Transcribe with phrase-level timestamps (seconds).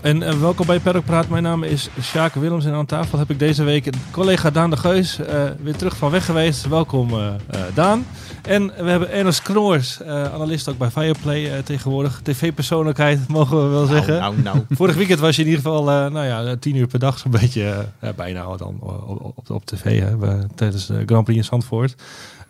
[0.00, 1.28] En eh, welkom bij Paddock Praat.
[1.28, 4.76] Mijn naam is Sjaak Willems en aan tafel heb ik deze week collega Daan de
[4.76, 6.68] Geus eh, weer terug van weg geweest.
[6.68, 7.32] Welkom eh,
[7.74, 8.06] Daan.
[8.42, 12.20] En we hebben Ernest Knoors, analist ook bij Fireplay tegenwoordig.
[12.22, 14.18] TV-persoonlijkheid mogen we wel zeggen.
[14.18, 14.64] Nou, nou, nou.
[14.78, 17.86] Vorig weekend was je in ieder geval, nou ja, tien uur per dag zo'n beetje,
[18.16, 20.16] bijna dan op, op, op tv hè,
[20.54, 21.94] tijdens de Grand Prix in Zandvoort.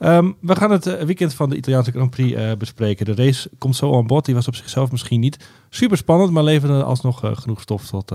[0.01, 3.05] Ehm, we gaan het eh, weekend van de Italiaanse Grand Prix eh, bespreken.
[3.05, 4.25] De race komt zo aan bod.
[4.25, 8.13] Die was op zichzelf misschien niet super spannend, maar leverde alsnog eh, genoeg stof tot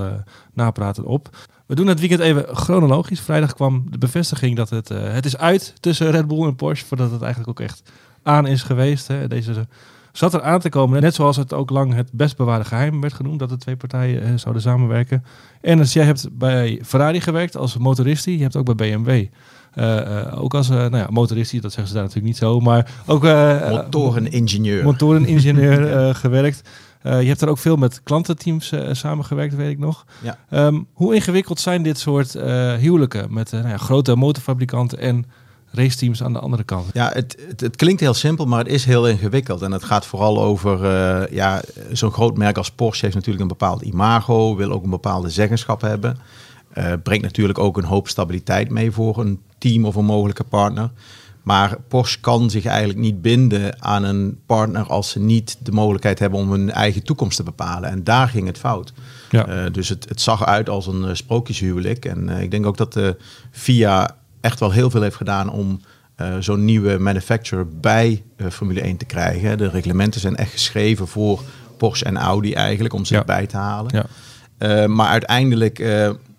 [0.53, 1.29] napraten op.
[1.66, 3.20] We doen het weekend even chronologisch.
[3.20, 7.12] Vrijdag kwam de bevestiging dat het, het is uit tussen Red Bull en Porsche, voordat
[7.12, 7.91] het eigenlijk ook echt
[8.23, 9.07] aan is geweest.
[9.07, 9.27] Hè.
[9.27, 9.67] Deze
[10.12, 11.02] zat er aan te komen.
[11.02, 14.40] Net zoals het ook lang het best bewaarde geheim werd genoemd, dat de twee partijen
[14.40, 15.23] zouden samenwerken.
[15.62, 19.26] En dus jij hebt bij Ferrari gewerkt als motoristie, je hebt ook bij BMW.
[19.76, 22.59] Eh, eh, ook als uh, nou ja, motoristie, dat zeggen ze daar natuurlijk niet zo,
[22.59, 24.84] maar ook Motoreningenieur.
[24.84, 26.62] motoreningenieur uh, gewerkt.
[27.05, 30.05] Uh, je hebt er ook veel met klantenteams uh, samengewerkt, weet ik nog.
[30.21, 30.65] Ja.
[30.67, 35.26] Um, hoe ingewikkeld zijn dit soort uh, huwelijken met nou ja, grote motorfabrikanten en
[35.71, 36.85] raceteams aan de andere kant?
[36.93, 39.62] Ja, het, het, het, klinkt heel simpel, maar het is heel ingewikkeld.
[39.62, 40.84] En het gaat vooral over,
[41.34, 45.29] ja, zo'n groot merk als Porsche heeft natuurlijk een bepaald imago, wil ook een bepaalde
[45.29, 46.17] zeggenschap hebben.
[47.04, 49.39] Brengt natuurlijk ook een hoop stabiliteit mee voor een
[49.70, 50.90] team of een mogelijke partner.
[51.44, 56.20] Maar Porsche kan zich eigenlijk niet binden aan een partner als ze niet de mogelijkheid
[56.20, 57.90] hebben om hun eigen toekomst te bepalen.
[57.90, 58.94] En daar ging het fout.
[59.30, 59.48] Ja.
[59.48, 62.05] Uh, dus het, het, zag uit als een uh, sprookjeshuwelijk.
[62.05, 63.18] En uh, ik denk ook dat de
[63.52, 65.81] FIA echt wel heel veel heeft gedaan om
[66.40, 69.57] zo'n nieuwe manufacturer bij Formule 1 te krijgen.
[69.57, 71.41] De reglementen zijn echt geschreven voor
[71.78, 73.19] Porsche en Audi eigenlijk om ze ja.
[73.19, 74.06] erbij te halen.
[74.57, 74.88] Ja.
[74.88, 75.79] maar uiteindelijk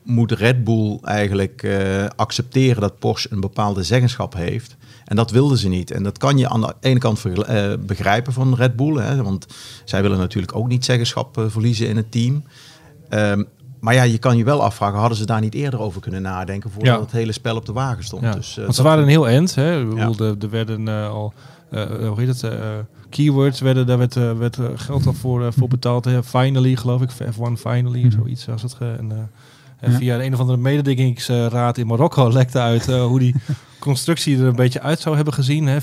[0.06, 4.76] moet Red Bull eigenlijk uh, accepteren dat Porsche een bepaalde zeggenschap heeft.
[5.04, 5.90] En dat wilden ze niet.
[5.90, 8.96] En dat kan je aan de ene kant uh, begrijpen van Red Bull.
[8.96, 9.46] Hè, want
[9.84, 12.44] zij willen natuurlijk ook niet zeggenschap uh, verliezen in het team.
[13.10, 13.46] Um,
[13.80, 16.70] maar ja, je kan je wel afvragen, hadden ze daar niet eerder over kunnen nadenken
[16.70, 17.00] voordat ja.
[17.00, 18.22] het hele spel op de wagen stond?
[18.22, 18.32] Ja.
[18.32, 19.54] Dus, want ze waren een heel end.
[19.54, 19.72] Hè?
[19.72, 20.10] Ja.
[20.18, 21.32] er werden al,
[21.70, 22.52] hoe heet het,
[23.10, 26.04] keywords, werden, daar werd, werd geld al voor, voor betaald.
[26.04, 26.22] Hè?
[26.22, 28.04] Finally, geloof ik, F1 Finally, Mhm.
[28.04, 28.10] mm.
[28.10, 28.76] zoiets was het.
[28.78, 29.30] En,
[29.80, 29.98] en ja.
[29.98, 33.34] via een of andere mededingingsraad in Marokko lekte uit uh, hoe die
[33.78, 35.80] constructie er een beetje uit zou hebben gezien.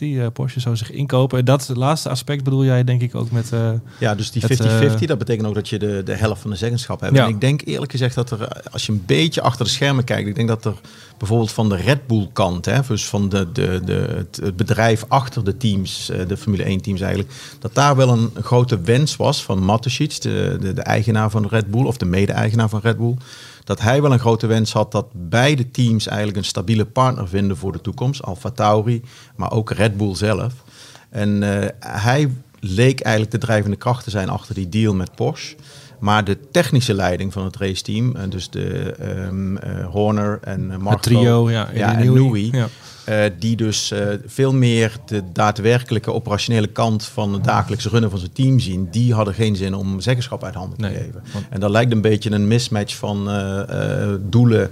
[0.00, 1.38] uh, Porsche zou zich inkopen.
[1.38, 3.50] En dat laatste aspect bedoel jij denk ik ook met...
[3.54, 6.50] Uh, ja, dus die 50-50, het, dat betekent ook dat je de, de helft van
[6.50, 7.16] de zeggenschap hebt.
[7.16, 7.22] Ja.
[7.22, 10.28] En ik denk eerlijk gezegd dat er, als je een beetje achter de schermen kijkt...
[10.28, 10.74] ik denk dat er
[11.18, 12.64] bijvoorbeeld van de Red Bull kant...
[12.64, 16.80] Hè, dus van de, de, de, het bedrijf achter de teams, eh, de Formule 1
[16.80, 17.32] teams eigenlijk...
[17.58, 21.46] dat daar wel een, een grote wens was van Mateschitz, de, de, de eigenaar van
[21.46, 21.84] Red Bull...
[21.84, 23.16] of de mede-eigenaar van Red Bull
[23.64, 27.56] dat hij wel een grote wens had dat beide teams eigenlijk een stabiele partner vinden
[27.56, 28.22] voor de toekomst.
[28.22, 29.02] Alfa Tauri,
[29.36, 30.52] maar ook Red Bull zelf.
[31.10, 32.30] En uh, hij
[32.60, 35.56] leek eigenlijk de drijvende kracht te zijn achter die deal met Porsche.
[35.98, 38.94] Maar de technische leiding van het raceteam, dus de
[39.28, 42.68] um, uh, Horner en Marco, het trio, ja, ja en Newey, ja.
[43.08, 48.18] Uh, die dus uh, veel meer de daadwerkelijke operationele kant van het dagelijkse runnen van
[48.18, 51.22] zijn team zien, die hadden geen zin om zeggenschap uit handen te nee, geven.
[51.32, 51.44] Want...
[51.50, 54.70] En dat lijkt een beetje een mismatch van uh, doelen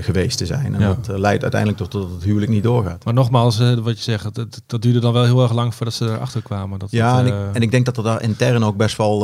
[0.00, 0.74] geweest te zijn.
[0.74, 0.96] En ja.
[1.02, 3.04] dat leidt uiteindelijk tot dat het huwelijk niet doorgaat.
[3.04, 6.04] Maar nogmaals, wat je zegt, dat, dat, duurde dan wel heel erg lang voordat ze
[6.04, 6.78] erachter kwamen.
[6.78, 9.20] Dat ja, het, en, ik, en ik denk dat er daar intern ook best wel,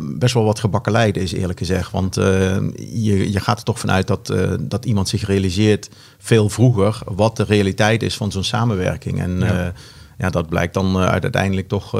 [0.00, 1.90] best wel wat gebakkeleid is, eerlijk gezegd.
[1.90, 5.88] Want je, je gaat er toch vanuit dat, dat iemand zich realiseert
[6.18, 9.20] veel vroeger wat de realiteit is van zo'n samenwerking.
[9.20, 9.72] En ja.
[10.18, 11.92] Ja, dat blijkt dan uiteindelijk toch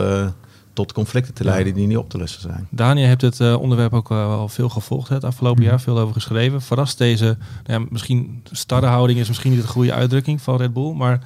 [0.75, 1.79] tot conflicten te leiden ja.
[1.79, 2.67] die niet op te lossen zijn.
[2.71, 5.71] Daniel, je hebt het onderwerp ook wel veel gevolgd het afgelopen Mhm.
[5.71, 6.63] jaar, veel over geschreven.
[6.63, 7.37] Verrast deze,
[7.67, 11.21] nou ja, misschien starre houding is misschien niet de goede uitdrukking van Red Bull, maar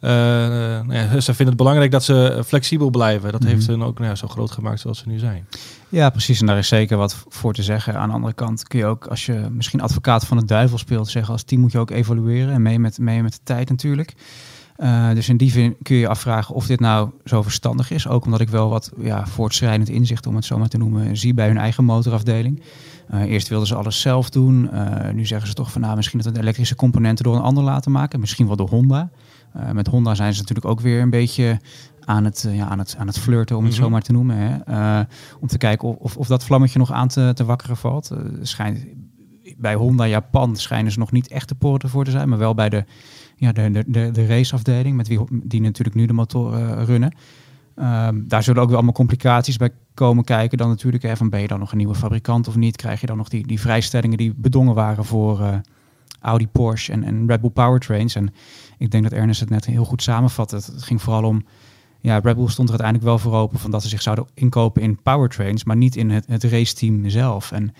[0.00, 3.32] uh, nou ja, ze vinden het belangrijk dat ze flexibel blijven.
[3.32, 3.56] Dat mm -hmm.
[3.56, 5.46] heeft hun ook nou ja, zo groot gemaakt zoals ze nu zijn.
[5.88, 6.40] Ja, precies.
[6.40, 7.98] En daar is zeker wat voor te zeggen.
[7.98, 11.08] Aan de andere kant kun je ook, als je misschien advocaat van de duivel speelt,
[11.08, 14.14] zeggen als team moet je ook evalueren en mee met, mee met de tijd natuurlijk.
[14.76, 18.08] Uh, dus in die zin kun je je afvragen of dit nou zo verstandig is.
[18.08, 21.34] Ook omdat ik wel wat ja, voortschrijdend inzicht, om het zo maar te noemen, zie
[21.34, 22.62] bij hun eigen motorafdeling.
[23.14, 24.70] Uh, eerst wilden ze alles zelf doen.
[24.72, 27.42] Uh, nu zeggen ze toch van nou, misschien dat we de elektrische componenten door een
[27.42, 28.20] ander laten maken.
[28.20, 29.10] Misschien wel door Honda.
[29.72, 31.60] Met Honda zijn ze natuurlijk ook weer een beetje
[32.04, 33.86] aan het, ja, aan het, aan het flirten, om het mm -hmm.
[33.86, 34.36] zo maar te noemen.
[34.36, 35.00] Hè?
[35.40, 38.10] Om te kijken of, of, of, dat vlammetje nog aan te, te wakkeren valt.
[38.42, 38.86] schijnt,
[39.56, 42.54] bij Honda Japan schijnen ze nog niet echt de poorten voor te zijn, maar wel
[42.54, 42.84] bij de,
[43.36, 47.14] ja, de, de, de, de raceafdeling, met wie die natuurlijk nu de motoren runnen.
[47.76, 50.58] Um, daar zullen ook wel allemaal complicaties bij komen kijken.
[50.58, 52.76] Dan natuurlijk, hè, van ben je dan nog een nieuwe fabrikant of niet?
[52.76, 55.54] Krijg je dan nog die, die vrijstellingen die bedongen waren voor uh,
[56.20, 58.14] Audi, Porsche en, en Red Bull Powertrains?
[58.14, 58.34] En
[58.78, 60.50] ik denk dat Ernest het net heel goed samenvat.
[60.50, 61.44] Het, het ging vooral om
[62.00, 64.82] ja, Red Bull stond er uiteindelijk wel voor open van dat ze zich zouden inkopen
[64.82, 67.52] in powertrains, maar niet in het, het raceteam zelf.
[67.52, 67.72] En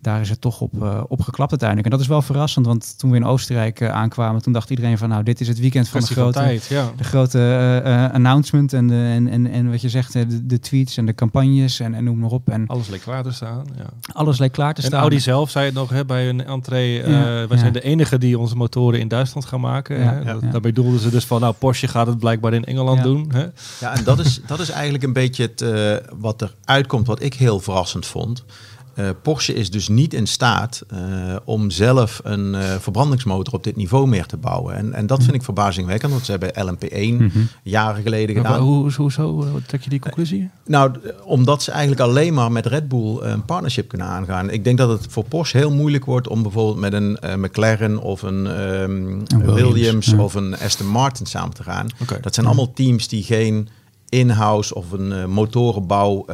[0.00, 1.88] daar is het toch op, uh, opgeklapt uiteindelijk.
[1.88, 4.98] En dat is wel verrassend, want toen we in Oostenrijk uh, aankwamen, toen dacht iedereen
[4.98, 6.90] van nou, dit is het weekend van de grote, tijd, ja.
[6.96, 10.96] de grote uh, announcement en, de, en, en, en wat je zegt, de, de, tweets
[10.96, 12.48] en de campagnes en, en noem maar op.
[12.48, 13.64] En alles leek klaar te staan.
[13.76, 13.84] Ja.
[14.12, 15.00] Alles leek klaar te en staan.
[15.00, 18.38] Audi zelf zei het nog hè, bij een entree, ja, wij zijn de enige die
[18.38, 20.08] onze motoren in Duitsland gaan maken.
[20.08, 20.24] Hè?
[20.24, 23.30] Dat, daarbij doelden ze dus van nou, Porsche gaat het blijkbaar in Engeland doen.
[23.32, 23.46] Hè?
[23.80, 25.64] Ja, en dat is, dat is eigenlijk een beetje het,
[26.18, 28.44] wat er uitkomt, wat ik heel verrassend vond.
[29.00, 33.76] Uh, Porsche is dus niet in staat uh, om zelf een uh, verbrandingsmotor op dit
[33.76, 34.74] niveau meer te bouwen.
[34.74, 37.48] En, en dat vind ik verbazingwekkend, want ze hebben LMP1 mm -hmm.
[37.62, 38.60] jaren geleden maar, gedaan.
[38.62, 40.50] Hoe, hoezo trek je die conclusie?
[40.66, 40.92] nou,
[41.24, 44.50] omdat ze eigenlijk alleen maar met Red Bull een partnership kunnen aangaan.
[44.50, 48.22] Ik denk dat het voor Porsche heel moeilijk wordt om bijvoorbeeld met een McLaren of
[48.22, 50.22] een, um, een Williams, Williams ja.
[50.22, 51.86] of een Aston Martin samen te gaan.
[52.00, 52.20] Okay.
[52.20, 53.68] Dat zijn allemaal teams die geen
[54.08, 56.26] in-house of een motorenbouw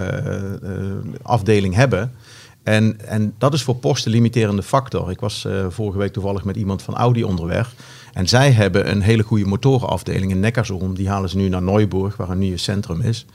[1.22, 2.12] afdeling hebben.
[2.66, 5.10] En, en dat is voor Porsche de limiterende factor.
[5.10, 7.74] Ik was uh, vorige week toevallig met iemand van Audi onderweg.
[8.12, 10.94] En zij hebben een hele goede motorenafdeling in Neckarsulm.
[10.94, 13.26] Die halen ze nu naar Neuburg, waar een nieuw centrum is.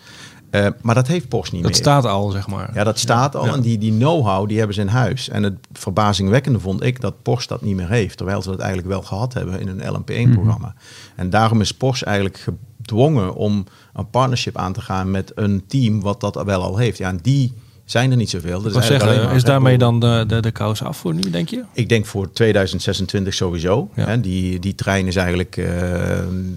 [0.51, 1.83] Uh, maar dat heeft Porsche niet dat meer.
[1.83, 2.72] Dat staat al, zeg maar.
[2.74, 3.45] Ja, dat staat al.
[3.45, 3.54] Ja.
[3.54, 5.30] En die, die know-how, die hebben ze in huis.
[5.30, 8.18] En het verbazingwekkende vond ik dat Porsche dat niet meer heeft.
[8.18, 10.68] Terwijl ze dat eigenlijk wel gehad hebben in een LMP1-programma.
[10.68, 11.16] Mm -hmm.
[11.16, 12.48] En daarom is Porsche eigenlijk
[12.78, 16.98] gedwongen om een partnership aan te gaan met een team wat dat wel al heeft.
[16.98, 17.54] Ja, en die
[17.91, 18.61] zijn er niet zoveel.
[18.61, 21.63] Dat is, zeggen, is daarmee dan de, de, de kous af voor nu, denk je?
[21.73, 23.89] Ik denk voor 2026 sowieso.
[23.95, 24.05] Ja.
[24.05, 25.67] Hè, die, die trein is eigenlijk, uh,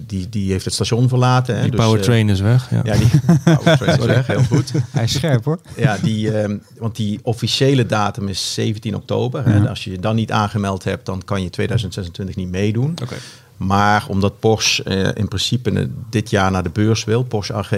[0.07, 1.55] die, die heeft het station verlaten.
[1.55, 2.69] Hè, die dus, powertrain uh, is weg.
[2.71, 3.09] Ja, ja die
[3.55, 4.71] powertrain is weg, heel goed.
[4.91, 5.59] Hij is scherp hoor.
[5.75, 9.49] Ja, die, uh, want die officiële datum is 17 oktober.
[9.49, 9.51] Ja.
[9.51, 12.97] Hè, als je je dan niet aangemeld hebt, dan kan je 2026 niet meedoen.
[13.03, 13.17] Okay.
[13.57, 17.71] Maar omdat Porsche uh, in principe dit jaar naar de beurs wil, Porsche AG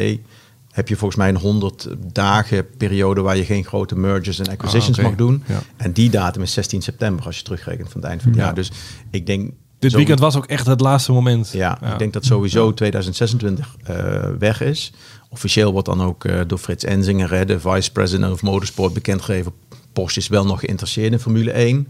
[0.77, 4.99] heb je volgens mij een 100 dagen periode waar je geen grote mergers en acquisitions
[4.99, 5.09] ah, okay.
[5.09, 5.43] mag doen.
[5.47, 5.61] Ja.
[5.77, 8.45] En die datum is 16 september als je terugrekent van het eind van het ja.
[8.45, 8.55] jaar.
[8.55, 8.71] Dus
[9.11, 9.51] ik denk...
[9.79, 11.49] Dit zo, weekend was ook echt het laatste moment.
[11.51, 11.91] Ja, ja.
[11.91, 13.95] ik denk dat sowieso 2026 uh,
[14.39, 14.93] weg is.
[15.29, 19.51] Officieel wordt dan ook uh, door Frits Enzinger, de vice president of motorsport, bekendgegeven.
[19.93, 21.87] Porsche is wel nog geïnteresseerd in Formule 1.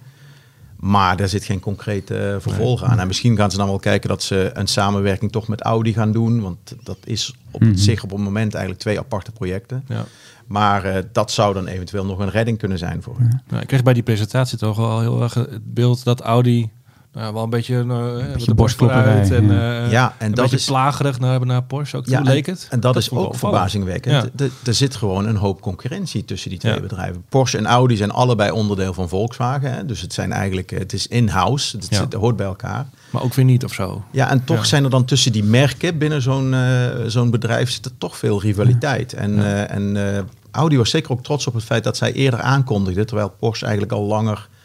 [0.80, 2.90] Maar daar zit geen concreet uh, vervolg nee.
[2.90, 3.00] aan.
[3.00, 6.12] En misschien gaan ze dan wel kijken dat ze een samenwerking toch met Audi gaan
[6.12, 6.42] doen.
[6.42, 7.76] Want dat is op Mhm.
[7.76, 9.84] zich op het moment eigenlijk twee aparte projecten.
[9.88, 10.06] Ja.
[10.48, 13.42] Maar uh, dat zou dan eventueel nog een redding kunnen zijn voor hen.
[13.50, 16.70] Ja, ik kreeg bij die presentatie toch wel heel erg het beeld dat Audi
[17.14, 19.84] nou, wel een beetje, uh, een beetje de borst vooruit en, ja.
[19.86, 22.48] uh, ja, en een dat beetje is plagerig naar, naar Porsche ook toe, ja, leek
[22.48, 22.68] en, het.
[22.70, 24.30] En dat, dat is ook verbazingwekkend.
[24.38, 24.48] Ja.
[24.66, 26.80] Er zit gewoon een hoop concurrentie tussen die twee Ja.
[26.80, 27.26] bedrijven.
[27.30, 29.74] Porsche en Audi zijn allebei onderdeel van Volkswagen.
[29.74, 29.86] Hè?
[29.86, 31.78] Dus het zijn eigenlijk, het is in-house.
[31.78, 31.98] Het, Ja.
[31.98, 32.86] zit- hoort bij elkaar.
[33.10, 34.04] Maar ook weer niet of zo.
[34.12, 34.64] Ja, en toch Ja.
[34.64, 38.42] zijn er dan tussen die merken binnen zo'n eh, zo'n bedrijf zit er toch veel
[38.42, 39.14] rivaliteit.
[39.14, 39.42] En, Ja.
[39.66, 43.06] eh, en eh, Audi was zeker ook trots op het feit dat zij eerder aankondigde,
[43.06, 44.57] terwijl Porsche eigenlijk al langer, eh,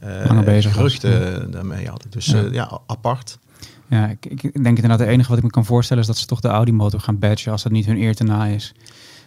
[0.00, 0.94] Langer bezig was.
[0.94, 2.06] geruchten daarmee had.
[2.08, 2.38] Dus Ja.
[2.38, 3.38] ja, ja apart.
[3.86, 6.26] Ja, ik, ik denk inderdaad, het enige wat ik me kan voorstellen is dat ze
[6.26, 8.74] toch de Audi-motor gaan badgen als dat niet hun eer te na is.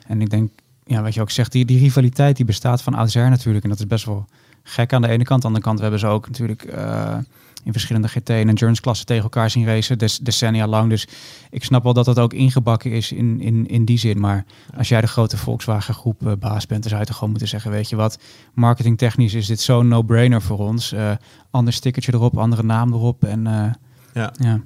[0.07, 0.51] En ik denk,
[0.85, 3.63] ja, wat je ook zegt, die, die rivaliteit die bestaat van oudsher natuurlijk.
[3.63, 4.25] En dat is best wel
[4.63, 5.31] gek aan de ene kant.
[5.31, 7.17] Aan de andere kant hebben ze ook natuurlijk eh,
[7.63, 10.89] in verschillende GT en endurance klassen tegen elkaar zien racen, des, decennia lang.
[10.89, 11.07] Dus
[11.49, 14.19] ik snap wel dat dat ook ingebakken is in, in, in die zin.
[14.19, 14.45] Maar
[14.77, 17.49] als jij de grote Volkswagen groep eh, baas bent, dan zou je toch gewoon moeten
[17.49, 18.17] zeggen, weet je wat,
[18.53, 20.91] marketingtechnisch is dit zo'n no-brainer voor ons.
[20.91, 21.11] Eh
[21.51, 23.65] ander stickertje erop, andere naam erop en eh,
[24.13, 24.33] Ja.
[24.39, 24.61] ja.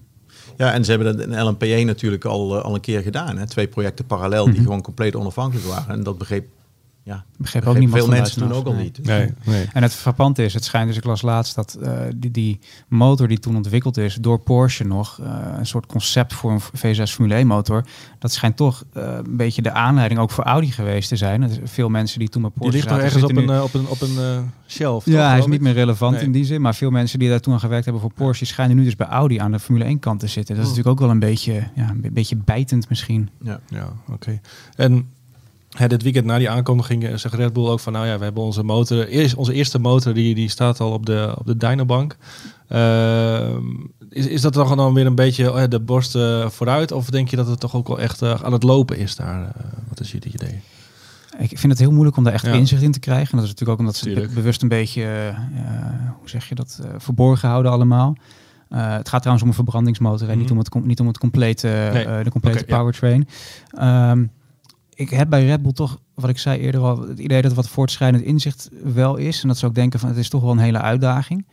[0.58, 3.38] Ja, en ze hebben dat in LMP1 natuurlijk al, al een keer gedaan.
[3.38, 3.48] Hè?
[3.48, 4.64] Twee projecten parallel die Mhm.
[4.64, 5.90] gewoon compleet onafhankelijk waren.
[5.96, 6.48] En dat begreep,
[7.08, 8.74] ja, Begreep ook niemand veel van mensen toen buitenaf.
[8.74, 8.92] ook al Nee.
[8.96, 9.06] niet.
[9.46, 9.70] Nee, nee.
[9.74, 13.28] En het frappante is, het schijnt dus, ik las laatst dat eh, die, die motor
[13.28, 17.36] die toen ontwikkeld is door Porsche nog, eh, een soort concept voor een V6 Formule
[17.36, 17.84] 1 motor,
[18.20, 21.42] dat schijnt toch eh, een beetje de aanleiding ook voor Audi geweest te zijn.
[21.44, 23.62] Er zijn veel mensen die toen met Die Porsche ligt toch zaten, ergens op een,
[23.62, 25.04] op een, op een shelf.
[25.04, 26.24] toch, ja, hij is niet meer relevant Nee.
[26.24, 28.54] in die zin, maar veel mensen die daar toen aan gewerkt hebben voor Porsche, die
[28.54, 30.56] schijnen nu dus bij Audi aan de Formule 1 kant te zitten.
[30.56, 30.76] Dat is Oh.
[30.78, 33.30] natuurlijk ook wel een beetje, ja, een beetje bijtend misschien.
[33.42, 33.60] Ja.
[33.70, 34.40] Ja, oké.
[34.76, 35.08] En
[35.70, 38.24] hè, dit weekend na die aankondiging eh, zegt Red Bull ook van, nou ja, we
[38.24, 41.58] hebben onze motor, eerst, onze eerste motor, die, die staat al op de, op de
[41.58, 42.18] dynobank.
[42.68, 43.62] Ehm,
[44.10, 46.92] is, is dat toch dan weer een beetje oh ja, de borst eh, vooruit?
[46.92, 49.42] Of denk je dat het toch ook wel echt eh, aan het lopen is daar?
[49.44, 49.50] Eh,
[49.90, 50.60] wat is jullie idee?
[51.38, 52.52] Ik vind het heel moeilijk om daar echt Ja.
[52.54, 53.32] inzicht in te krijgen.
[53.32, 54.34] En dat is natuurlijk ook omdat ze Tuurlijk.
[54.34, 55.36] bewust een beetje, eh, eh,
[56.20, 58.16] hoe zeg je dat, eh, verborgen houden allemaal.
[58.70, 60.58] Eh, het gaat trouwens om een verbrandingsmotor en niet Mhm.
[60.58, 62.06] om het, niet om het complete, Nee.
[62.06, 62.78] eh, de complete ja.
[62.78, 63.28] powertrain.
[64.98, 67.70] Ik heb bij Red Bull toch, wat ik zei eerder al, het idee dat wat
[67.70, 69.42] voortschrijdend inzicht wel is.
[69.42, 71.46] En dat ze ook denken van het is toch wel een hele uitdaging.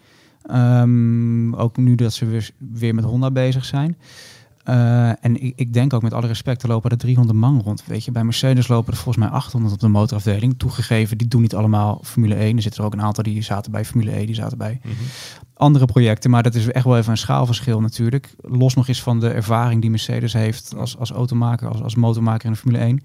[0.42, 3.96] Ehm, ook nu dat ze weer, weer met Honda bezig zijn.
[4.68, 7.84] Uh, en ik, ik, denk ook met alle respect, er lopen er 300 man rond.
[7.86, 10.58] Weet je, bij Mercedes lopen er volgens mij 800 op de motorafdeling.
[10.58, 12.56] Toegegeven, die doen niet allemaal Formule 1.
[12.56, 14.92] Er zitten er ook een aantal die zaten bij Formule E, die zaten bij mm
[14.92, 15.06] -hmm.
[15.54, 16.30] andere projecten.
[16.30, 18.34] Maar dat is echt wel even een schaalverschil natuurlijk.
[18.40, 22.46] Los nog eens van de ervaring die Mercedes heeft als, als automaker, als, als motormaker
[22.46, 23.02] in de Formule 1.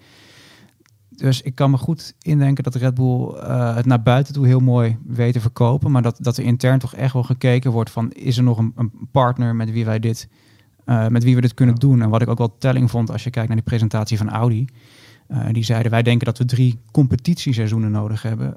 [1.19, 4.59] Dus ik kan me goed indenken dat Red Bull uh, het naar buiten toe heel
[4.59, 5.91] mooi weet te verkopen.
[5.91, 8.11] Maar dat, dat er intern toch echt wel gekeken wordt van...
[8.11, 10.29] is er nog een, een partner met wie wij dit
[10.85, 12.01] uh, met wie we dit kunnen doen.
[12.01, 14.65] En wat ik ook wel telling vond als je kijkt naar die presentatie van Audi.
[15.27, 18.55] Uh, die zeiden wij denken dat we drie competitieseizoenen nodig hebben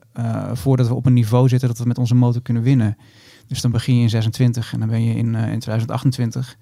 [0.52, 2.96] voordat we op een niveau zitten dat we met onze motor kunnen winnen.
[3.46, 6.56] Dus dan begin je in 26 en dan ben je in, in 2028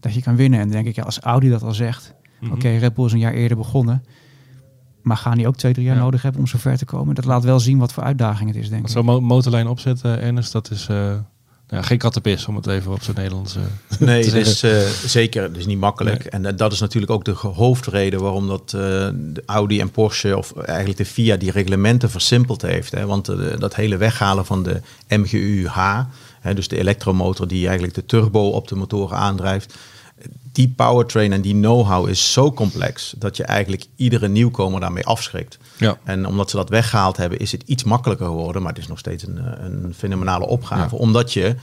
[0.00, 0.60] dat je kan winnen.
[0.60, 2.56] En dan denk ik, ja, als Audi dat al zegt, mm -hmm.
[2.56, 4.02] oké, okay, Red Bull is een jaar eerder begonnen.
[5.06, 6.02] Maar gaan die ook twee, drie jaar ja.
[6.02, 7.14] nodig hebben om zover te komen?
[7.14, 8.88] Dat laat wel zien wat voor uitdaging het is, denk ik.
[8.88, 10.88] Zo'n mo motorlijn opzetten, Ernest, dat is...
[11.68, 13.62] Ja, geen kattenpis, om het even op zijn Nederlands uh,
[14.08, 16.18] Nee, het is uh, zeker het is niet makkelijk.
[16.18, 16.30] Nee.
[16.30, 20.56] En uh, dat is natuurlijk ook de hoofdreden waarom dat de Audi en Porsche, of
[20.56, 22.92] eigenlijk de FIA, die reglementen versimpeld heeft.
[22.92, 23.06] Hè?
[23.06, 23.26] Want
[23.58, 26.02] dat hele weghalen van de MGU-H,
[26.40, 29.74] hè, dus de elektromotor die eigenlijk de turbo op de motoren aandrijft,
[30.52, 35.58] die powertrain en die know-how is zo complex dat je eigenlijk iedere nieuwkomer daarmee afschrikt.
[35.78, 35.98] Ja.
[36.04, 38.62] En omdat ze dat weggehaald hebben, is het iets makkelijker geworden.
[38.62, 40.94] Maar het is nog steeds een, een fenomenale opgave.
[40.94, 41.00] Ja.
[41.00, 41.54] Omdat je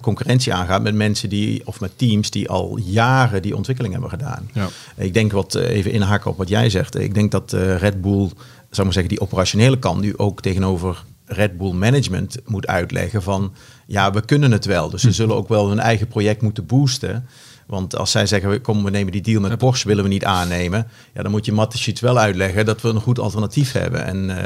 [0.00, 4.50] concurrentie aangaat met mensen die, of met teams die al jaren die ontwikkeling hebben gedaan.
[4.52, 4.68] Ja.
[4.96, 6.98] Ik denk wat even inhaken op wat jij zegt.
[6.98, 8.30] Ik denk dat uh, Red Bull,
[8.70, 13.52] zou maar zeggen, die operationele kant nu ook tegenover Red Bull management moet uitleggen van
[13.86, 14.90] ja, we kunnen het wel.
[14.90, 15.14] Dus ze hm.
[15.14, 17.26] zullen ook wel hun eigen project moeten boosten.
[17.70, 20.86] Want als zij zeggen, kom, we nemen die deal met Porsche, willen we niet aannemen.
[21.14, 24.04] Ja, dan moet je Mateschitz wel uitleggen dat we een goed alternatief hebben.
[24.04, 24.36] En uh,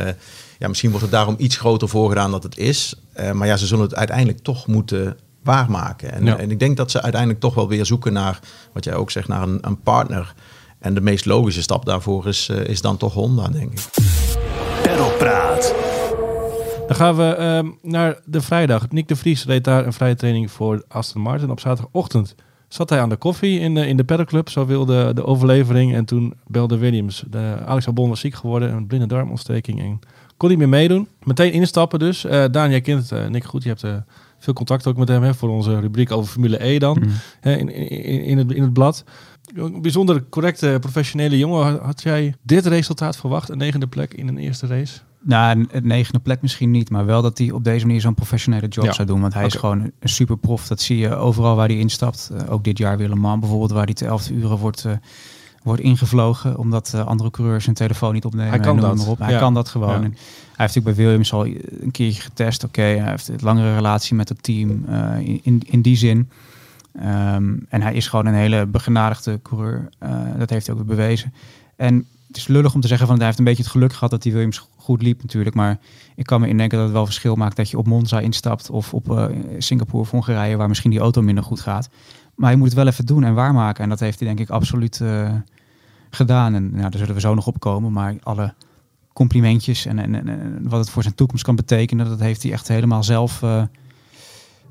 [0.58, 2.94] ja, misschien wordt het daarom iets groter voorgedaan dat het is.
[3.20, 6.12] Uh, maar ja, ze zullen het uiteindelijk toch moeten waarmaken.
[6.12, 6.36] En, ja.
[6.36, 8.38] en, ik denk dat ze uiteindelijk toch wel weer zoeken naar,
[8.72, 10.34] wat jij ook zegt, naar een, een partner.
[10.78, 13.88] En de meest logische stap daarvoor is, uh, is dan toch Honda, denk ik.
[14.82, 15.74] Perlpraat.
[16.86, 18.90] Dan gaan we uh, naar de vrijdag.
[18.90, 22.34] Nick de Vries reed daar een vrije training voor Aston Martin op zaterdagochtend
[22.74, 24.42] zat hij aan de koffie in de, in de.
[24.44, 25.94] Zo wilde de overlevering.
[25.94, 27.24] En toen belde Williams.
[27.30, 28.72] De, Alex Albon was ziek geworden.
[28.72, 29.80] Een blinde darmontsteking.
[29.80, 30.00] En
[30.36, 31.08] kon niet meer meedoen.
[31.22, 32.24] Meteen instappen dus.
[32.24, 33.62] Uh, Daan, jij kent het uh, Nick goed.
[33.62, 33.96] Je hebt uh,
[34.38, 35.22] veel contact ook met hem.
[35.22, 36.98] Hè, voor onze rubriek over Formule E dan.
[37.02, 37.10] Mm.
[37.40, 39.04] Hè, in, in, in, het, in het blad.
[39.54, 41.78] Een bijzonder correcte professionele jongen.
[41.82, 43.48] Had jij dit resultaat verwacht?
[43.48, 45.00] Een negende plek in een eerste race?
[45.26, 48.68] Nou, het negende plek misschien niet, maar wel dat hij op deze manier zo'n professionele
[48.68, 48.92] job ja.
[48.92, 49.20] zou doen.
[49.20, 49.54] Want hij okay.
[49.54, 50.66] is gewoon een super prof.
[50.66, 52.30] Dat zie je overal waar hij instapt.
[52.32, 54.92] Uh, ook dit jaar weer Le Mans bijvoorbeeld, waar hij te 11 uren wordt, uh,
[55.62, 56.58] wordt ingevlogen.
[56.58, 58.50] Omdat uh, andere coureurs zijn telefoon niet opnemen.
[58.50, 59.06] Hij kan dat.
[59.06, 59.18] Op.
[59.18, 59.38] Hij ja.
[59.38, 59.88] kan dat gewoon.
[59.88, 60.00] Ja.
[60.00, 60.08] hij
[60.56, 62.64] heeft natuurlijk bij Williams al een keertje getest.
[62.64, 64.84] Oké, okay, hij heeft een langere relatie met het team
[65.42, 66.30] in, in die zin.
[66.96, 69.88] Um, en hij is gewoon een hele begenadigde coureur.
[70.38, 71.32] dat heeft hij ook bewezen.
[71.76, 74.10] En het is lullig om te zeggen van hij heeft een beetje het geluk gehad
[74.10, 75.56] dat hij Williams goed liep natuurlijk.
[75.56, 75.78] Maar
[76.14, 78.94] ik kan me indenken dat het wel verschil maakt dat je op Monza instapt of
[78.94, 79.26] op uh,
[79.58, 81.88] Singapore of Hongarije waar misschien die auto minder goed gaat.
[82.34, 83.82] Maar je moet het wel even doen en waarmaken.
[83.82, 85.32] En dat heeft hij denk ik absoluut uh,
[86.10, 86.54] gedaan.
[86.54, 87.92] En nou, daar zullen we zo nog op komen.
[87.92, 88.54] Maar alle
[89.12, 92.68] complimentjes en, en, en, wat het voor zijn toekomst kan betekenen, dat heeft hij echt
[92.68, 93.42] helemaal zelf...
[93.42, 93.62] Uh,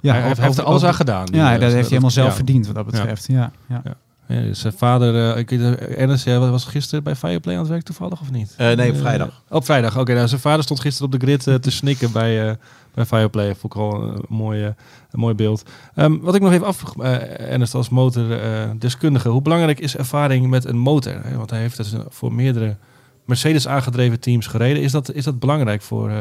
[0.01, 1.27] ja, hij heeft er alles aan gedaan.
[1.31, 2.35] Ja, dat, dat heeft hij helemaal zelf ja.
[2.35, 3.27] verdiend wat dat betreft.
[3.27, 3.51] ja.
[3.67, 3.81] ja.
[3.83, 3.95] ja.
[4.27, 8.21] Ja, zijn vader, uh, ik Ernest, jij was gisteren bij Fireplay aan het werk toevallig
[8.21, 8.55] of niet?
[8.59, 9.27] Uh, nee, op vrijdag.
[9.27, 10.01] Uh, op vrijdag, oké.
[10.01, 12.57] Okay, nou, zijn vader stond gisteren op de grid te snikken bij,
[12.93, 13.55] bij Fireplay.
[13.55, 14.75] Vond ik al een, mooie,
[15.11, 15.63] een mooi beeld.
[15.95, 19.29] Um, wat ik nog even afvroeg, Ernest, als motordeskundige.
[19.29, 21.23] hoe belangrijk is ervaring met een motor?
[21.23, 21.37] Hè?
[21.37, 22.77] Want hij heeft dus voor meerdere
[23.25, 24.81] Mercedes aangedreven teams gereden.
[24.83, 26.11] Is dat, is dat belangrijk voor,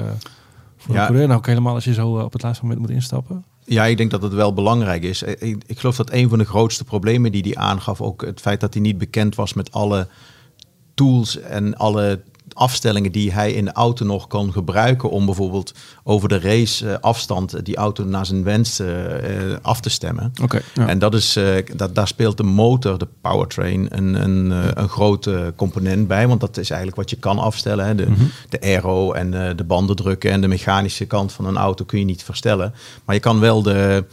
[0.76, 1.00] voor ja.
[1.00, 1.26] een coureur?
[1.26, 3.44] Nou, ook helemaal als je zo op het laatste moment moet instappen?
[3.64, 5.22] Ja, ik denk dat het wel belangrijk is.
[5.22, 8.60] Ik, ik, geloof dat een van de grootste problemen die hij aangaf, ook het feit
[8.60, 10.08] dat hij niet bekend was met alle
[10.94, 12.22] tools en alle
[12.54, 16.94] afstellingen die hij in de auto nog kan gebruiken om bijvoorbeeld over de race uh,
[17.00, 18.88] afstand die auto naar zijn wens uh,
[19.62, 20.32] af te stemmen.
[20.42, 20.88] Okay, ja.
[20.88, 21.38] En dat is,
[21.76, 26.28] dat, daar speelt de motor, de powertrain, een, een, een grote component bij.
[26.28, 27.86] Want dat is eigenlijk wat je kan afstellen.
[27.86, 27.94] Hè.
[27.94, 28.30] De, mm -hmm.
[28.48, 32.22] de aero en de bandendrukken en de mechanische kant van een auto kun je niet
[32.22, 32.74] verstellen.
[33.04, 34.04] Maar je kan wel de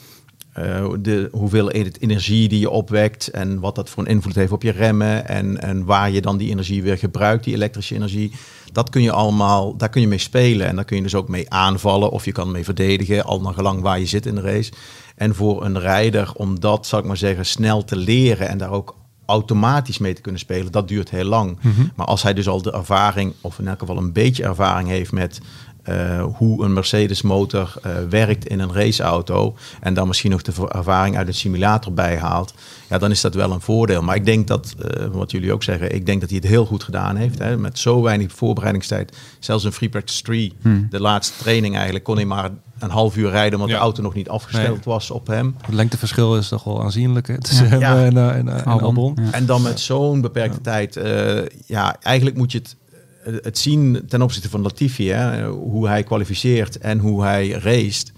[0.58, 4.64] uh, de hoeveel energie die je opwekt en wat dat voor een invloed heeft op
[4.64, 8.32] je remmen en, en waar je dan die energie weer gebruikt, die elektrische energie.
[8.72, 11.28] Dat kun je allemaal, daar kun je mee spelen en daar kun je dus ook
[11.28, 14.42] mee aanvallen of je kan mee verdedigen, al naar gelang waar je zit in de
[14.42, 14.72] race.
[15.16, 18.72] En voor een rijder om dat, zal ik maar zeggen, snel te leren en daar
[18.72, 21.58] ook automatisch mee te kunnen spelen, dat duurt heel lang.
[21.62, 21.92] Mm -hmm.
[21.96, 25.12] Maar als hij dus al de ervaring, of in elk geval een beetje ervaring heeft
[25.12, 25.42] met
[25.90, 30.54] eh, hoe een Mercedes motor eh, werkt in een raceauto en dan misschien nog de
[30.68, 32.54] ervaring uit een simulator bijhaalt,
[32.90, 34.02] ja, dan is dat wel een voordeel.
[34.02, 36.66] Maar ik denk dat, eh, wat jullie ook zeggen, ik denk dat hij het heel
[36.66, 37.40] goed gedaan heeft.
[37.40, 39.18] Hè, met zo weinig voorbereidingstijd.
[39.40, 40.54] Zelfs in Free Practice 3,
[40.90, 43.76] de laatste training eigenlijk, kon hij maar een half uur rijden omdat Ja.
[43.76, 44.94] de auto nog niet afgesteld Nee.
[44.94, 45.56] was op hem.
[45.66, 47.72] Het lengteverschil is toch wel aanzienlijk hè, tussen Ja.
[47.72, 48.04] hem Ja.
[48.06, 49.18] en, en, en Albon.
[49.32, 50.96] En dan met zo'n beperkte tijd.
[50.98, 52.76] eh, ja, eigenlijk moet je het,
[53.24, 55.10] het zien ten opzichte van Latifi.
[55.10, 58.12] Hè, hoe hij kwalificeert en hoe hij raced.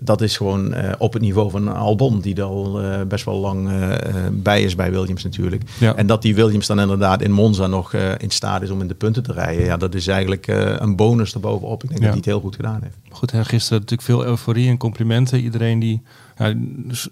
[0.00, 3.34] Dat is gewoon eh, op het niveau van Albon, die er al eh, best wel
[3.38, 5.62] lang eh, eh, bij is bij Williams natuurlijk.
[5.80, 5.94] Ja.
[5.94, 8.88] En dat die Williams dan inderdaad in Monza nog eh, in staat is om in
[8.88, 9.64] de punten te rijden.
[9.64, 11.82] Ja, dat is eigenlijk eh, een bonus erbovenop.
[11.82, 12.06] Ik denk Ja.
[12.06, 12.96] dat hij het heel goed gedaan heeft.
[13.10, 15.40] Goed, hè, gisteren natuurlijk veel euforie en complimenten.
[15.40, 16.02] Iedereen die,
[16.36, 16.52] ja,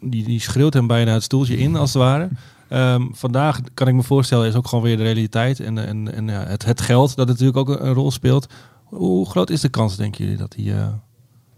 [0.01, 2.29] die, die schreeuwt hem bijna het stoeltje in, als het ware.
[2.69, 5.61] Ehm, vandaag kan ik me voorstellen, is ook gewoon weer de realiteit.
[5.61, 8.47] En, en, en ja, het, het geld dat natuurlijk ook een, rol speelt.
[8.85, 10.89] Hoe groot is de kans, denken jullie, dat hij eh,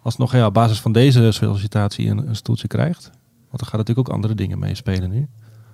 [0.03, 3.11] alsnog ja, op basis van deze sollicitatie een, een stoeltje krijgt?
[3.49, 5.29] Want er gaan natuurlijk ook andere dingen meespelen nu.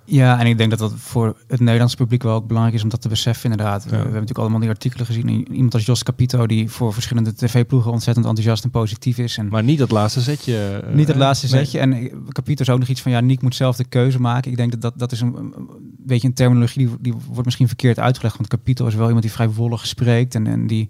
[0.05, 2.89] Ja, en ik denk dat dat voor het Nederlandse publiek wel ook belangrijk is om
[2.89, 3.83] dat te beseffen inderdaad.
[3.83, 5.53] We, we hebben natuurlijk allemaal die artikelen gezien.
[5.53, 9.37] Iemand als Jos Capito die voor verschillende tv-ploegen ontzettend enthousiast en positief is.
[9.37, 10.81] En Maar niet dat laatste zetje.
[10.83, 11.63] eh, niet het laatste nee.
[11.63, 11.79] zetje.
[11.79, 14.51] En eh, Capito is ook nog iets van, ja, Niek moet zelf de keuze maken.
[14.51, 17.67] Ik denk dat dat, dat is een, een beetje een terminologie die, die wordt misschien
[17.67, 18.37] verkeerd uitgelegd.
[18.37, 20.89] Want Capito is wel iemand die vrij wollig spreekt en, en die...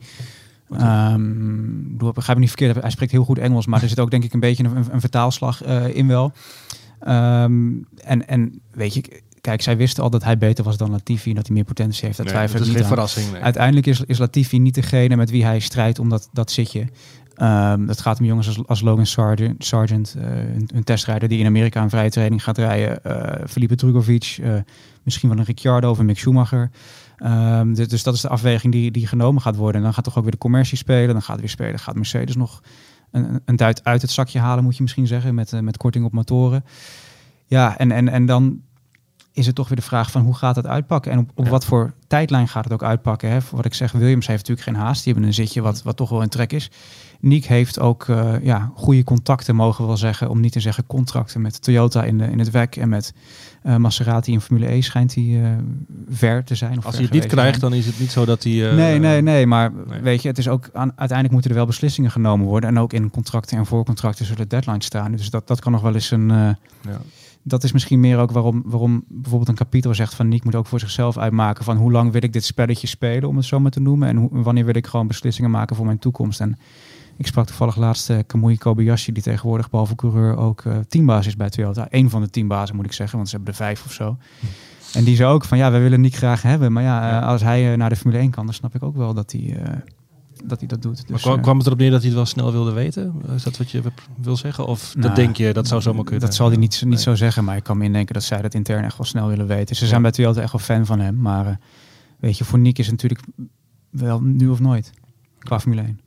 [0.82, 4.12] Um, ik begrijp me niet verkeerd, hij spreekt heel goed Engels, maar er zit ook
[4.12, 6.32] denk ik een beetje een, een vertaalslag eh, in wel.
[7.04, 7.72] Ehm,
[8.04, 11.36] en, en weet je, kijk, zij wisten al dat hij beter was dan Latifi en
[11.36, 12.18] dat hij meer potentie heeft.
[12.18, 13.06] Dat Nee, twijfel dat ik is niet geen aan.
[13.08, 13.32] verrassing.
[13.34, 13.42] nee.
[13.42, 16.88] Uiteindelijk is, is Latifi niet degene met wie hij strijdt om dat, dat zitje.
[17.36, 21.40] Ehm dat gaat om jongens als, als Logan Sargent, Sargent eh, een, een testrijder die
[21.40, 23.04] in Amerika een vrije training gaat rijden.
[23.04, 24.54] eh Felipe Drugovic, eh,
[25.04, 26.72] misschien wel een Ricciardo of een Mick Schumacher.
[27.18, 29.76] Ehm, dus, dus dat is de afweging die, die genomen gaat worden.
[29.76, 31.08] En dan gaat toch ook weer de commercie spelen.
[31.08, 31.80] Dan gaat het weer spelen.
[31.80, 32.62] Gaat Mercedes nog
[33.14, 36.06] een, een duit uit het zakje halen, moet je misschien zeggen, met, eh, met korting
[36.06, 36.66] op motoren.
[37.46, 38.62] Ja, en, en, en dan
[39.34, 41.52] is het toch weer de vraag van hoe gaat het uitpakken en op, op Ja.
[41.52, 43.30] wat voor tijdlijn gaat het ook uitpakken.
[43.30, 43.42] Hè?
[43.42, 45.04] Voor Wat ik zeg, Williams heeft natuurlijk geen haast.
[45.04, 46.72] Die hebben een zitje wat, wat toch wel in trek is.
[47.20, 50.86] Niek heeft ook eh, ja, goede contacten, mogen we wel zeggen, om niet te zeggen
[50.86, 53.14] contracten met Toyota in, de, in het WEC en met
[53.64, 55.50] eh, Maserati in Formule E schijnt hij eh,
[56.10, 56.78] ver te zijn.
[56.78, 57.72] Of Als hij het niet krijgt, zijn.
[57.72, 58.70] dan is het niet zo dat hij...
[58.70, 59.48] eh, nee, nee, nee.
[59.48, 60.02] Maar nee.
[60.02, 62.70] weet je, het is ook aan, uiteindelijk moeten er wel beslissingen genomen worden.
[62.70, 65.12] En ook in contracten en voorcontracten zullen deadlines staan.
[65.12, 66.28] Dus dat, dat kan nog wel eens een.
[66.28, 67.02] Ja.
[67.44, 70.68] dat is misschien meer ook waarom, waarom bijvoorbeeld een kapitaal zegt van Nick moet ook
[70.68, 73.72] voor zichzelf uitmaken van hoe lang wil ik dit spelletje spelen, om het zo maar
[73.72, 74.08] te noemen.
[74.08, 76.40] En hoe, wanneer wil ik gewoon beslissingen maken voor mijn toekomst.
[76.40, 76.58] En
[77.18, 81.36] ik sprak toevallig laatst eh, Kamui Kobayashi, die tegenwoordig behalve coureur ook eh, teambaas is
[81.36, 81.88] bij Toyota.
[81.90, 84.18] Eén van de teambazen moet ik zeggen, want ze hebben er vijf of zo.
[84.94, 86.72] En die zei ook van ja, wij willen Nick graag hebben.
[86.72, 87.22] Maar ja, Ja.
[87.22, 89.58] eh, als hij naar de Formule 1 kan, dan snap ik ook wel dat hij,
[90.46, 90.96] dat, hij dat doet.
[90.98, 93.14] Maar Dus, kwam, eh, kwam het erop neer dat hij het wel snel wilde weten?
[93.36, 93.82] Is dat wat je
[94.22, 94.66] wil zeggen?
[94.66, 96.22] Of dat Nou, denk je, dat zou zomaar kunnen?
[96.22, 97.00] Dat zal hij niet, niet Nee.
[97.00, 99.48] zo zeggen, maar ik kan me indenken dat zij dat intern echt wel snel willen
[99.48, 99.76] weten.
[99.76, 100.02] Ze zijn Ja.
[100.02, 101.60] bij Toyota echt wel fan van hem, maar
[102.20, 103.22] weet je, voor Nick is het natuurlijk
[103.90, 104.92] wel nu of nooit
[105.40, 106.00] qua Formule 1.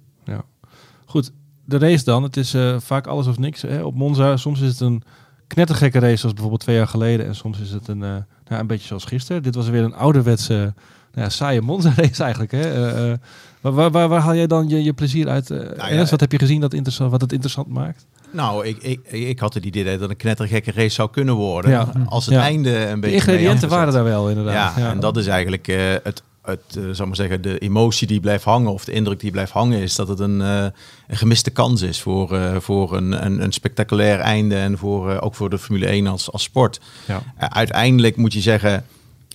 [1.17, 1.33] Goed,
[1.65, 2.23] de race dan.
[2.23, 3.63] Het is eh, vaak alles of niks.
[3.63, 3.83] Hè?
[3.83, 5.03] Op Monza, soms is het een
[5.47, 7.27] knettergekke race, zoals bijvoorbeeld twee jaar geleden.
[7.27, 8.09] En soms is het een, eh,
[8.49, 9.43] nou, een beetje zoals gisteren.
[9.43, 10.75] Dit was weer een ouderwetse, nou
[11.25, 12.53] ja, saaie Monza-race eigenlijk.
[12.53, 12.61] Hè?
[13.13, 13.19] Eh,
[13.61, 15.49] waar, waar, waar, waar haal jij dan je, je plezier uit?
[15.49, 16.11] ja, Ernst?
[16.11, 18.07] wat heb je gezien dat interessant, wat het interessant maakt?
[18.33, 21.71] Nou, ik, ik, ik had het idee dat een knettergekke race zou kunnen worden.
[21.71, 21.89] Ja.
[22.07, 22.41] Als het Ja.
[22.41, 24.77] einde een De beetje ingrediënten mee waren daar wel, inderdaad.
[24.77, 25.67] Ja, en dat is eigenlijk
[26.03, 29.31] het, het eh, zal maar zeggen, de emotie die blijft hangen of de indruk die
[29.31, 30.63] blijft hangen, is dat het een, eh,
[31.07, 35.19] een gemiste kans is voor, eh, voor een, een, een spectaculair einde en voor, eh,
[35.21, 36.81] ook voor de Formule 1 als, als sport.
[37.07, 37.23] Ja.
[37.39, 38.85] Uiteindelijk moet je zeggen,